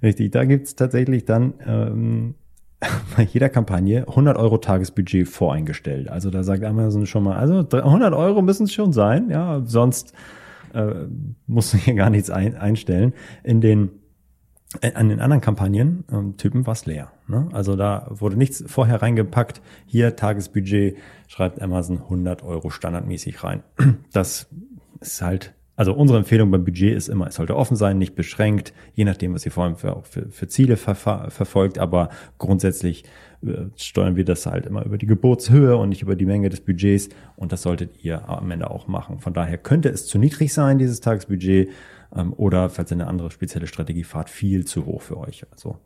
[0.02, 2.34] Richtig, da gibt's tatsächlich dann ähm,
[3.16, 6.08] bei jeder Kampagne 100 Euro Tagesbudget voreingestellt.
[6.08, 10.12] Also da sagt Amazon schon mal, also 100 Euro müssen es schon sein, ja, sonst
[10.74, 11.06] äh,
[11.46, 13.12] musst du hier gar nichts ein, einstellen.
[13.42, 13.90] In den
[14.80, 17.12] äh, an den anderen Kampagnen ähm, Typen war es leer.
[17.28, 17.48] Ne?
[17.52, 19.60] Also da wurde nichts vorher reingepackt.
[19.86, 20.96] Hier Tagesbudget
[21.28, 23.62] schreibt Amazon 100 Euro standardmäßig rein.
[24.12, 24.48] Das
[25.00, 28.72] ist halt also unsere Empfehlung beim Budget ist immer, es sollte offen sein, nicht beschränkt,
[28.94, 32.08] je nachdem, was ihr vor allem für, für, für Ziele ver verfolgt, aber
[32.38, 33.04] grundsätzlich
[33.42, 36.62] äh, steuern wir das halt immer über die Geburtshöhe und nicht über die Menge des
[36.62, 39.20] Budgets und das solltet ihr am Ende auch machen.
[39.20, 41.68] Von daher könnte es zu niedrig sein, dieses Tagesbudget,
[42.14, 45.44] ähm, oder falls ihr eine andere spezielle Strategie fahrt, viel zu hoch für euch.
[45.52, 45.78] Also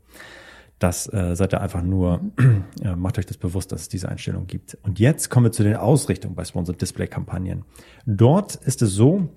[0.79, 2.21] das äh, seid ihr einfach nur,
[2.83, 4.77] äh, macht euch das bewusst, dass es diese Einstellung gibt.
[4.83, 7.65] Und jetzt kommen wir zu den Ausrichtungen bei Sponsored Display Kampagnen.
[8.05, 9.29] Dort ist es so,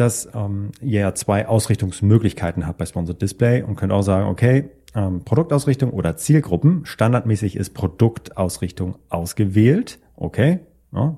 [0.00, 4.70] dass ähm, ihr ja zwei Ausrichtungsmöglichkeiten habt bei Sponsored Display und könnt auch sagen, okay,
[4.94, 6.84] ähm, Produktausrichtung oder Zielgruppen.
[6.84, 9.98] Standardmäßig ist Produktausrichtung ausgewählt.
[10.16, 10.60] Okay.
[10.92, 11.16] Ja.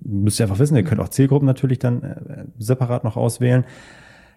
[0.00, 3.64] Müsst ihr einfach wissen, ihr könnt auch Zielgruppen natürlich dann äh, separat noch auswählen.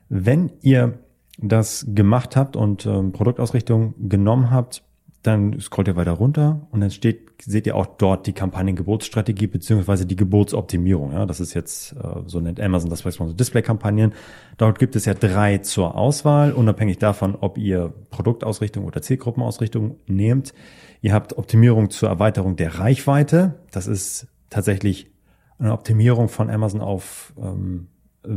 [0.10, 1.00] Wenn ihr
[1.38, 4.84] das gemacht habt und ähm, Produktausrichtung genommen habt,
[5.22, 10.06] dann scrollt ihr weiter runter und dann steht, seht ihr auch dort die Kampagnengebotsstrategie beziehungsweise
[10.06, 11.12] die Gebotsoptimierung.
[11.12, 14.14] Ja, das ist jetzt, äh, so nennt Amazon das beispielsweise Display-Kampagnen.
[14.58, 20.54] Dort gibt es ja drei zur Auswahl, unabhängig davon, ob ihr Produktausrichtung oder Zielgruppenausrichtung nehmt.
[21.02, 23.60] Ihr habt Optimierung zur Erweiterung der Reichweite.
[23.72, 25.12] Das ist tatsächlich
[25.58, 27.88] eine Optimierung von Amazon auf ähm,
[28.24, 28.30] äh,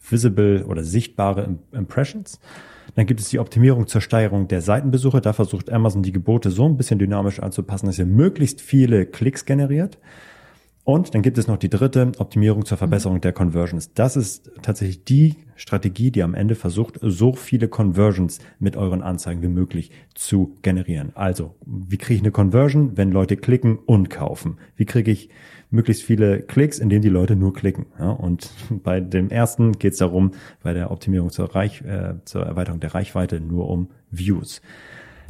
[0.00, 2.40] visible oder sichtbare Impressions.
[2.94, 5.20] Dann gibt es die Optimierung zur Steigerung der Seitenbesuche.
[5.20, 9.44] Da versucht Amazon die Gebote so ein bisschen dynamisch anzupassen, dass ihr möglichst viele Klicks
[9.44, 9.98] generiert.
[10.86, 13.92] Und dann gibt es noch die dritte Optimierung zur Verbesserung der Conversions.
[13.94, 19.42] Das ist tatsächlich die Strategie, die am Ende versucht, so viele Conversions mit euren Anzeigen
[19.42, 21.10] wie möglich zu generieren.
[21.16, 24.58] Also, wie kriege ich eine Conversion, wenn Leute klicken und kaufen?
[24.76, 25.28] Wie kriege ich
[25.70, 27.86] möglichst viele Klicks, indem die Leute nur klicken.
[27.98, 32.44] Ja, und bei dem ersten geht es darum, bei der Optimierung zur, Reich, äh, zur
[32.44, 34.62] Erweiterung der Reichweite nur um Views.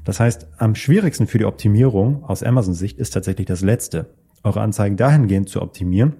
[0.05, 4.07] Das heißt, am schwierigsten für die Optimierung aus Amazon Sicht ist tatsächlich das letzte.
[4.45, 6.15] eure Anzeigen dahingehend zu optimieren,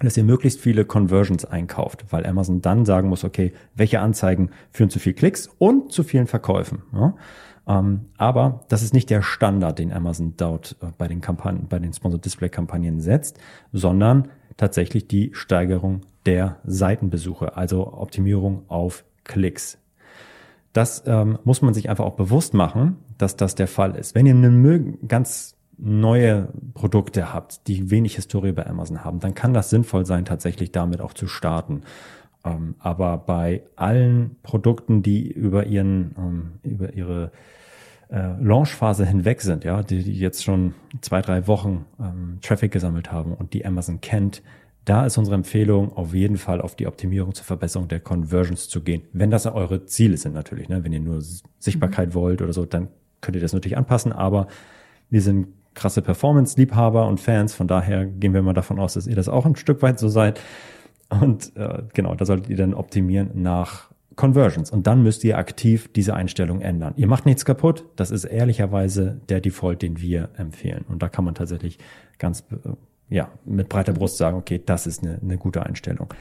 [0.00, 4.88] dass ihr möglichst viele Conversions einkauft, weil Amazon dann sagen muss, okay, welche Anzeigen führen
[4.88, 6.82] zu viel Klicks und zu vielen Verkäufen.
[6.94, 7.14] Ja?
[7.68, 11.78] Ähm, aber das ist nicht der Standard, den Amazon dort äh, bei den Kampagnen, bei
[11.78, 13.38] den Sponsored Display Kampagnen setzt,
[13.72, 19.78] sondern tatsächlich die Steigerung der Seitenbesuche, also Optimierung auf Klicks.
[20.72, 24.14] Das ähm, muss man sich einfach auch bewusst machen, dass das der Fall ist.
[24.14, 29.54] Wenn ihr eine ganz neue Produkte habt, die wenig Historie bei Amazon haben, dann kann
[29.54, 31.82] das sinnvoll sein, tatsächlich damit auch zu starten.
[32.44, 37.32] Ähm, aber bei allen Produkten, die über ihren, ähm, über ihre
[38.10, 43.12] äh, Launchphase hinweg sind, ja, die, die jetzt schon zwei, drei Wochen ähm, Traffic gesammelt
[43.12, 44.42] haben und die Amazon kennt,
[44.84, 48.82] da ist unsere Empfehlung auf jeden Fall auf die Optimierung zur Verbesserung der Conversions zu
[48.82, 49.02] gehen.
[49.12, 50.82] Wenn das eure Ziele sind natürlich, ne?
[50.82, 51.20] wenn ihr nur
[51.58, 52.14] Sichtbarkeit mhm.
[52.14, 52.88] wollt oder so, dann
[53.20, 54.46] könnt ihr das natürlich anpassen, aber
[55.10, 57.54] wir sind krasse Performance-Liebhaber und Fans.
[57.54, 60.08] Von daher gehen wir mal davon aus, dass ihr das auch ein Stück weit so
[60.08, 60.40] seid.
[61.08, 64.70] Und äh, genau, da solltet ihr dann optimieren nach Conversions.
[64.70, 66.92] Und dann müsst ihr aktiv diese Einstellung ändern.
[66.96, 67.84] Ihr macht nichts kaputt.
[67.96, 70.84] Das ist ehrlicherweise der Default, den wir empfehlen.
[70.88, 71.78] Und da kann man tatsächlich
[72.18, 72.70] ganz, äh,
[73.08, 76.12] ja, mit breiter Brust sagen, okay, das ist eine, eine gute Einstellung.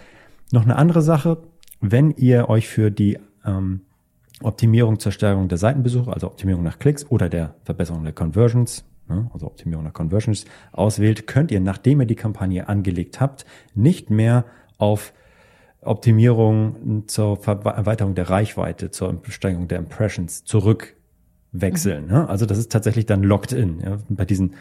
[0.52, 1.40] Noch eine andere Sache,
[1.82, 3.82] wenn ihr euch für die ähm,
[4.44, 9.30] Optimierung zur Stärkung der Seitenbesuche, also Optimierung nach Klicks oder der Verbesserung der Conversions Ne,
[9.34, 14.44] also Optimierung der Conversions auswählt, könnt ihr, nachdem ihr die Kampagne angelegt habt, nicht mehr
[14.78, 15.14] auf
[15.82, 22.06] Optimierung zur Erweiterung der Reichweite, zur Steigerung der Impressions zurückwechseln.
[22.06, 22.12] Mhm.
[22.12, 22.30] Ne?
[22.30, 24.54] Also das ist tatsächlich dann locked in ja, bei diesem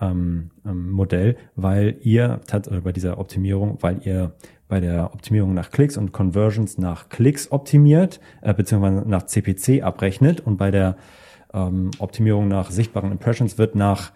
[0.00, 4.32] ähm, ähm, Modell, weil ihr oder bei dieser Optimierung, weil ihr
[4.68, 10.40] bei der Optimierung nach Klicks und Conversions nach Klicks optimiert, äh, beziehungsweise nach CPC abrechnet
[10.40, 10.96] und bei der
[11.52, 14.12] ähm, Optimierung nach sichtbaren Impressions wird nach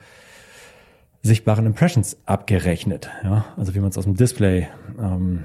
[1.23, 3.11] sichtbaren Impressions abgerechnet.
[3.23, 3.45] Ja?
[3.57, 4.69] Also wie man es aus dem Display,
[5.01, 5.45] ähm,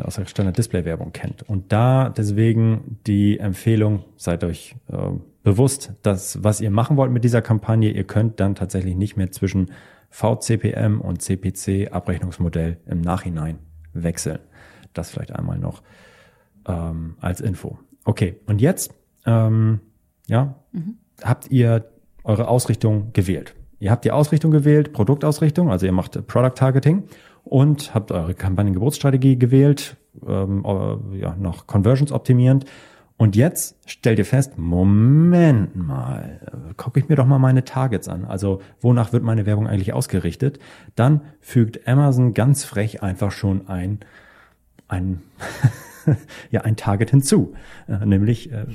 [0.00, 1.42] aus der Standard-Display-Werbung kennt.
[1.48, 4.96] Und da deswegen die Empfehlung, seid euch äh,
[5.42, 9.30] bewusst, dass was ihr machen wollt mit dieser Kampagne, ihr könnt dann tatsächlich nicht mehr
[9.30, 9.72] zwischen
[10.10, 13.58] VCPM und CPC Abrechnungsmodell im Nachhinein
[13.92, 14.38] wechseln.
[14.92, 15.82] Das vielleicht einmal noch
[16.66, 17.78] ähm, als Info.
[18.04, 18.94] Okay, und jetzt,
[19.26, 19.80] ähm,
[20.26, 21.84] ja, mhm habt ihr
[22.24, 23.54] eure Ausrichtung gewählt.
[23.78, 27.04] Ihr habt die Ausrichtung gewählt, Produktausrichtung, also ihr macht Product Targeting
[27.44, 32.64] und habt eure Kampagnengeburtsstrategie gewählt, ähm, äh, ja, noch Conversions optimierend.
[33.16, 36.40] Und jetzt stellt ihr fest, Moment mal,
[36.76, 38.24] gucke ich mir doch mal meine Targets an.
[38.24, 40.58] Also wonach wird meine Werbung eigentlich ausgerichtet?
[40.96, 44.00] Dann fügt Amazon ganz frech einfach schon ein,
[44.88, 45.22] ein
[46.50, 47.54] ja ein Target hinzu,
[47.88, 48.66] äh, nämlich äh,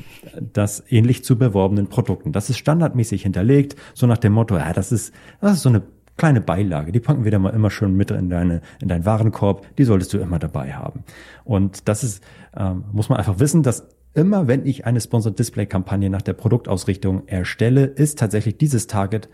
[0.54, 2.32] das ähnlich zu beworbenen Produkten.
[2.32, 5.82] Das ist standardmäßig hinterlegt, so nach dem Motto, ja, das ist, das ist so eine
[6.18, 9.66] kleine Beilage, die packen wir da mal immer schön mit in deine in deinen Warenkorb,
[9.78, 11.04] die solltest du immer dabei haben.
[11.44, 12.24] Und das ist
[12.56, 16.34] ähm, muss man einfach wissen, dass immer wenn ich eine Sponsored Display Kampagne nach der
[16.34, 19.30] Produktausrichtung erstelle, ist tatsächlich dieses Target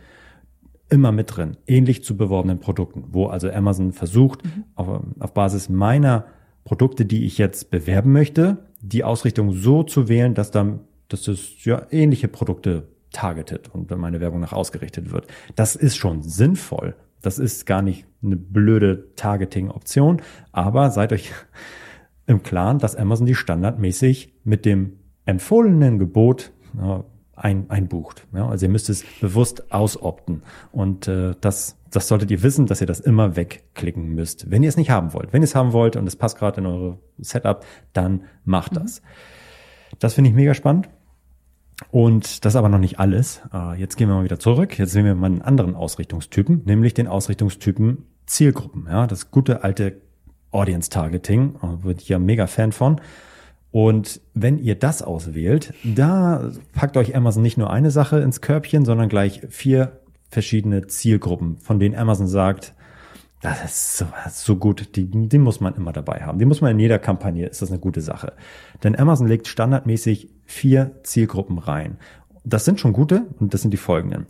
[0.90, 4.66] immer mit drin, ähnlich zu beworbenen Produkten, wo also Amazon versucht, mhm.
[4.76, 6.26] auf, auf Basis meiner
[6.66, 11.64] Produkte, die ich jetzt bewerben möchte, die Ausrichtung so zu wählen, dass dann, dass es
[11.64, 15.28] ja ähnliche Produkte targetet und meine Werbung nach ausgerichtet wird.
[15.56, 16.96] Das ist schon sinnvoll.
[17.22, 20.22] Das ist gar nicht eine blöde Targeting-Option,
[20.52, 21.32] aber seid euch
[22.28, 28.28] im Klaren, dass Amazon die standardmäßig mit dem empfohlenen Gebot ja, ein, einbucht.
[28.34, 30.44] Ja, also ihr müsst es bewusst ausopten.
[30.72, 34.70] Und äh, das, das solltet ihr wissen, dass ihr das immer wegklicken müsst, wenn ihr
[34.70, 35.32] es nicht haben wollt.
[35.32, 39.02] Wenn ihr es haben wollt und es passt gerade in eure Setup, dann macht das.
[39.02, 39.06] Mhm.
[40.00, 40.90] Das finde ich mega spannend.
[41.92, 43.42] Und das ist aber noch nicht alles.
[43.54, 44.78] Äh, jetzt gehen wir mal wieder zurück.
[44.78, 48.88] Jetzt sehen wir mal einen anderen Ausrichtungstypen, nämlich den Ausrichtungstypen Zielgruppen.
[48.90, 50.02] Ja, das gute alte
[50.52, 53.02] Audience Targeting, bin ich ja mega Fan von.
[53.72, 58.86] Und wenn ihr das auswählt, da packt euch Amazon nicht nur eine Sache ins Körbchen,
[58.86, 62.76] sondern gleich vier verschiedene Zielgruppen, von denen Amazon sagt,
[63.44, 66.40] das ist so, so gut, die, die muss man immer dabei haben.
[66.40, 68.32] Die muss man in jeder Kampagne, ist das eine gute Sache.
[68.84, 71.98] Denn Amazon legt standardmäßig vier Zielgruppen rein.
[72.46, 74.28] Das sind schon gute und das sind die folgenden.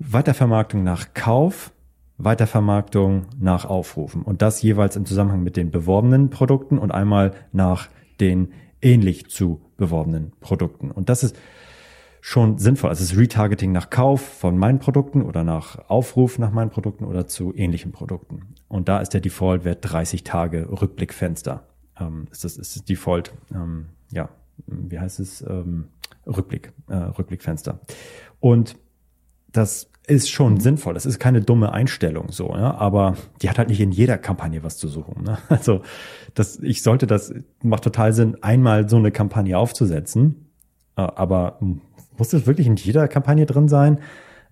[0.00, 1.70] Weitervermarktung nach Kauf,
[2.18, 7.88] Weitervermarktung nach Aufrufen und das jeweils im Zusammenhang mit den beworbenen Produkten und einmal nach
[8.20, 10.90] den ähnlich zu beworbenen Produkten.
[10.90, 11.36] Und das ist
[12.26, 12.88] schon sinnvoll.
[12.88, 17.04] Also es ist Retargeting nach Kauf von meinen Produkten oder nach Aufruf nach meinen Produkten
[17.04, 18.54] oder zu ähnlichen Produkten.
[18.66, 21.64] Und da ist der Default-Wert 30 Tage Rückblickfenster.
[22.00, 24.30] Ähm, ist das ist das Default, ähm, ja,
[24.66, 25.42] wie heißt es?
[25.42, 25.88] Ähm,
[26.26, 27.80] Rückblick, äh, Rückblickfenster.
[28.40, 28.78] Und
[29.52, 30.94] das ist schon sinnvoll.
[30.94, 32.74] Das ist keine dumme Einstellung so, ja?
[32.74, 35.24] aber die hat halt nicht in jeder Kampagne was zu suchen.
[35.24, 35.36] Ne?
[35.50, 35.82] Also
[36.32, 40.48] das, ich sollte das macht total Sinn, einmal so eine Kampagne aufzusetzen,
[40.96, 41.58] äh, aber
[42.18, 43.98] muss das wirklich in jeder Kampagne drin sein?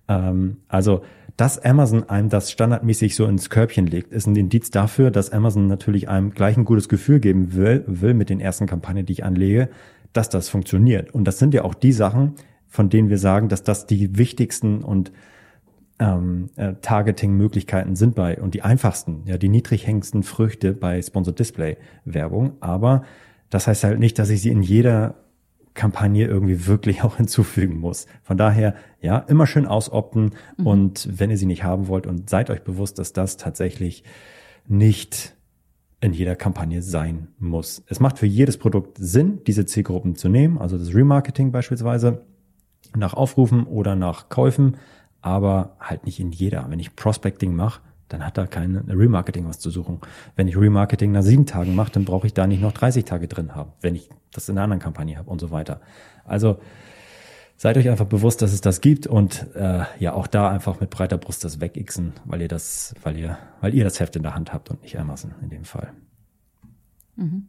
[0.07, 1.01] Ähm, also
[1.37, 5.67] dass Amazon einem das standardmäßig so ins Körbchen legt, ist ein Indiz dafür, dass Amazon
[5.67, 9.23] natürlich einem gleich ein gutes Gefühl geben will, will mit den ersten Kampagnen, die ich
[9.23, 9.69] anlege,
[10.13, 11.13] dass das funktioniert.
[11.13, 12.33] Und das sind ja auch die Sachen,
[12.67, 15.11] von denen wir sagen, dass das die wichtigsten und
[15.99, 21.39] ähm, äh, Targeting-Möglichkeiten sind bei und die einfachsten, ja, die niedrig hängendsten Früchte bei Sponsored
[21.39, 22.53] Display Werbung.
[22.59, 23.03] Aber
[23.49, 25.15] das heißt halt nicht, dass ich sie in jeder
[25.73, 28.07] Kampagne irgendwie wirklich auch hinzufügen muss.
[28.21, 30.67] Von daher, ja, immer schön ausopten mhm.
[30.67, 34.03] und wenn ihr sie nicht haben wollt und seid euch bewusst, dass das tatsächlich
[34.67, 35.35] nicht
[35.99, 37.83] in jeder Kampagne sein muss.
[37.87, 42.25] Es macht für jedes Produkt Sinn, diese Zielgruppen zu nehmen, also das Remarketing beispielsweise
[42.95, 44.77] nach Aufrufen oder nach Käufen,
[45.21, 46.65] aber halt nicht in jeder.
[46.69, 47.81] Wenn ich Prospecting mache,
[48.13, 49.99] dann hat da kein Remarketing was zu suchen.
[50.35, 53.27] Wenn ich Remarketing nach sieben Tagen mache, dann brauche ich da nicht noch 30 Tage
[53.27, 55.81] drin haben, wenn ich das in einer anderen Kampagne habe und so weiter.
[56.23, 56.59] Also
[57.57, 60.91] seid euch einfach bewusst, dass es das gibt und äh, ja auch da einfach mit
[60.91, 64.35] breiter Brust das wegixen, weil ihr das, weil ihr, weil ihr das Heft in der
[64.35, 65.91] Hand habt und nicht Amazon in dem Fall.
[67.15, 67.47] Mhm.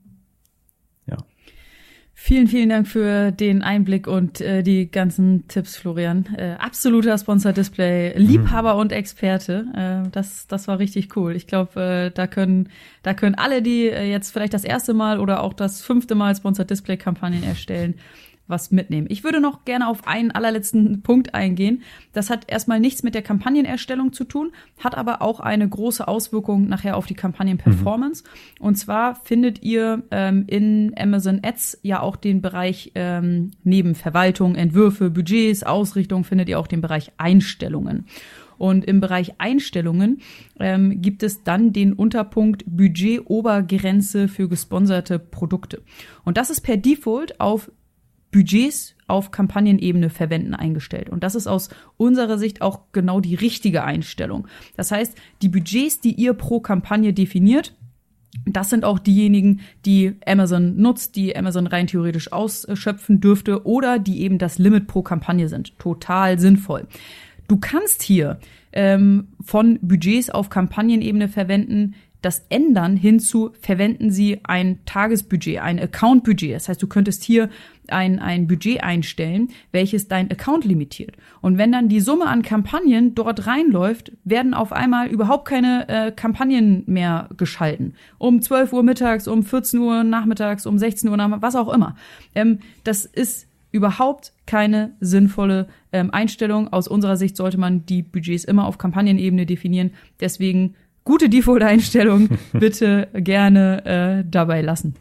[2.26, 6.24] Vielen, vielen Dank für den Einblick und äh, die ganzen Tipps, Florian.
[6.38, 8.80] Äh, absoluter Sponsor Display, Liebhaber mhm.
[8.80, 9.66] und Experte.
[10.06, 11.36] Äh, das, das war richtig cool.
[11.36, 12.70] Ich glaube, äh, da können,
[13.02, 16.34] da können alle, die äh, jetzt vielleicht das erste Mal oder auch das fünfte Mal
[16.34, 17.96] Sponsor Display Kampagnen erstellen,
[18.46, 19.06] was mitnehmen.
[19.10, 21.82] Ich würde noch gerne auf einen allerletzten Punkt eingehen.
[22.12, 26.68] Das hat erstmal nichts mit der Kampagnenerstellung zu tun, hat aber auch eine große Auswirkung
[26.68, 28.24] nachher auf die Kampagnenperformance.
[28.24, 28.66] Mhm.
[28.66, 34.56] Und zwar findet ihr ähm, in Amazon Ads ja auch den Bereich ähm, neben Verwaltung,
[34.56, 38.06] Entwürfe, Budgets, Ausrichtung findet ihr auch den Bereich Einstellungen.
[38.56, 40.20] Und im Bereich Einstellungen
[40.60, 45.82] ähm, gibt es dann den Unterpunkt Budget-Obergrenze für gesponserte Produkte.
[46.24, 47.70] Und das ist per Default auf
[48.34, 51.08] Budgets auf Kampagnenebene verwenden eingestellt.
[51.08, 54.48] Und das ist aus unserer Sicht auch genau die richtige Einstellung.
[54.76, 57.76] Das heißt, die Budgets, die ihr pro Kampagne definiert,
[58.44, 64.22] das sind auch diejenigen, die Amazon nutzt, die Amazon rein theoretisch ausschöpfen dürfte oder die
[64.22, 65.78] eben das Limit pro Kampagne sind.
[65.78, 66.88] Total sinnvoll.
[67.46, 68.40] Du kannst hier
[68.72, 76.54] ähm, von Budgets auf Kampagnenebene verwenden, das ändern hinzu, verwenden Sie ein Tagesbudget, ein Accountbudget.
[76.54, 77.50] Das heißt, du könntest hier
[77.88, 81.16] ein, ein Budget einstellen, welches dein Account limitiert.
[81.42, 86.12] Und wenn dann die Summe an Kampagnen dort reinläuft, werden auf einmal überhaupt keine äh,
[86.12, 87.94] Kampagnen mehr geschalten.
[88.16, 91.94] Um 12 Uhr mittags, um 14 Uhr nachmittags, um 16 Uhr nachmittags, was auch immer.
[92.34, 96.72] Ähm, das ist überhaupt keine sinnvolle ähm, Einstellung.
[96.72, 99.90] Aus unserer Sicht sollte man die Budgets immer auf Kampagnenebene definieren.
[100.20, 104.94] Deswegen gute Default-Einstellung bitte gerne äh, dabei lassen.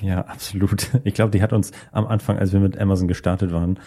[0.00, 0.90] Ja, absolut.
[1.04, 3.78] Ich glaube, die hat uns am Anfang, als wir mit Amazon gestartet waren,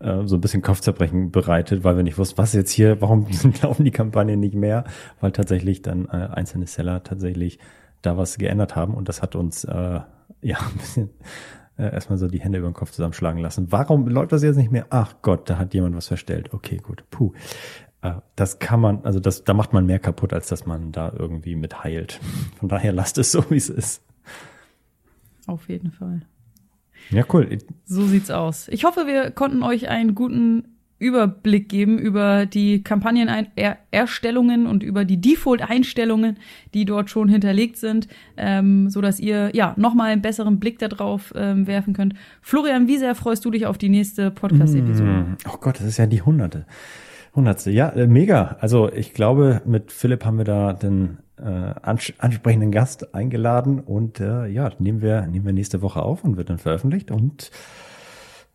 [0.00, 3.26] äh, so ein bisschen Kopfzerbrechen bereitet, weil wir nicht wussten, was jetzt hier, warum
[3.62, 4.84] laufen die Kampagnen nicht mehr,
[5.20, 7.58] weil tatsächlich dann äh, einzelne Seller tatsächlich
[8.02, 10.00] da was geändert haben und das hat uns äh,
[10.40, 11.10] ja ein bisschen
[11.78, 13.70] äh, erstmal so die Hände über den Kopf zusammenschlagen lassen.
[13.70, 14.86] Warum läuft das jetzt nicht mehr?
[14.90, 16.52] Ach Gott, da hat jemand was verstellt.
[16.52, 17.04] Okay, gut.
[17.10, 17.32] Puh.
[18.02, 21.12] Äh, das kann man, also das, da macht man mehr kaputt, als dass man da
[21.16, 22.20] irgendwie mit heilt.
[22.58, 24.02] Von daher lasst es so, wie es ist.
[25.46, 26.22] Auf jeden Fall.
[27.10, 27.58] Ja, cool.
[27.86, 28.68] So sieht's aus.
[28.68, 35.20] Ich hoffe, wir konnten euch einen guten Überblick geben über die Kampagnenerstellungen und über die
[35.20, 36.38] Default-Einstellungen,
[36.74, 41.32] die dort schon hinterlegt sind, ähm, so dass ihr ja nochmal einen besseren Blick darauf
[41.36, 42.14] ähm, werfen könnt.
[42.42, 45.08] Florian, wie sehr freust du dich auf die nächste Podcast-Episode?
[45.08, 46.66] Mm, oh Gott, das ist ja die Hunderte.
[47.34, 48.56] Hundertste, ja, äh, mega.
[48.60, 54.20] Also ich glaube, mit Philipp haben wir da den äh, ans ansprechenden Gast eingeladen und
[54.20, 57.50] äh, ja, nehmen wir, nehmen wir nächste Woche auf und wird dann veröffentlicht und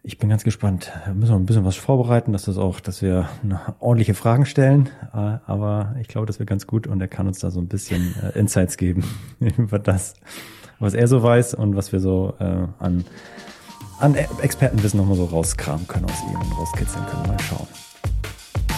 [0.06, 0.92] ich bin ganz gespannt.
[1.06, 3.30] Wir müssen noch ein bisschen was vorbereiten, dass das auch, dass wir
[3.80, 4.90] ordentliche Fragen stellen.
[5.14, 7.70] Äh, aber ich glaube, das wird ganz gut und er kann uns da so ein
[7.70, 9.06] bisschen äh, Insights geben
[9.58, 10.16] über das,
[10.80, 13.06] was er so weiß und was wir so äh, an,
[14.00, 17.28] an Expertenwissen nochmal so rauskramen können aus ihm und rauskitzeln können.
[17.28, 17.68] Mal schauen.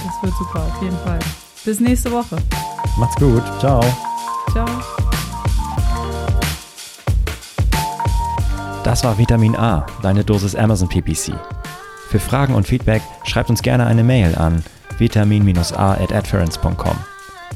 [0.05, 1.19] Das wird super, auf jeden Fall.
[1.65, 2.37] Bis nächste Woche.
[2.97, 3.43] Macht's gut.
[3.59, 3.81] Ciao.
[4.51, 4.67] Ciao.
[8.83, 11.33] Das war Vitamin A, deine Dosis Amazon PPC.
[12.09, 14.63] Für Fragen und Feedback schreibt uns gerne eine Mail an
[14.99, 16.13] vitamin-a at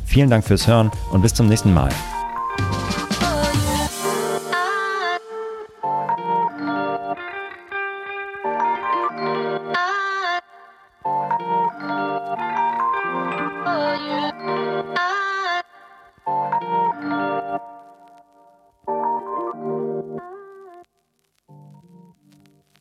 [0.06, 1.90] Vielen Dank fürs Hören und bis zum nächsten Mal.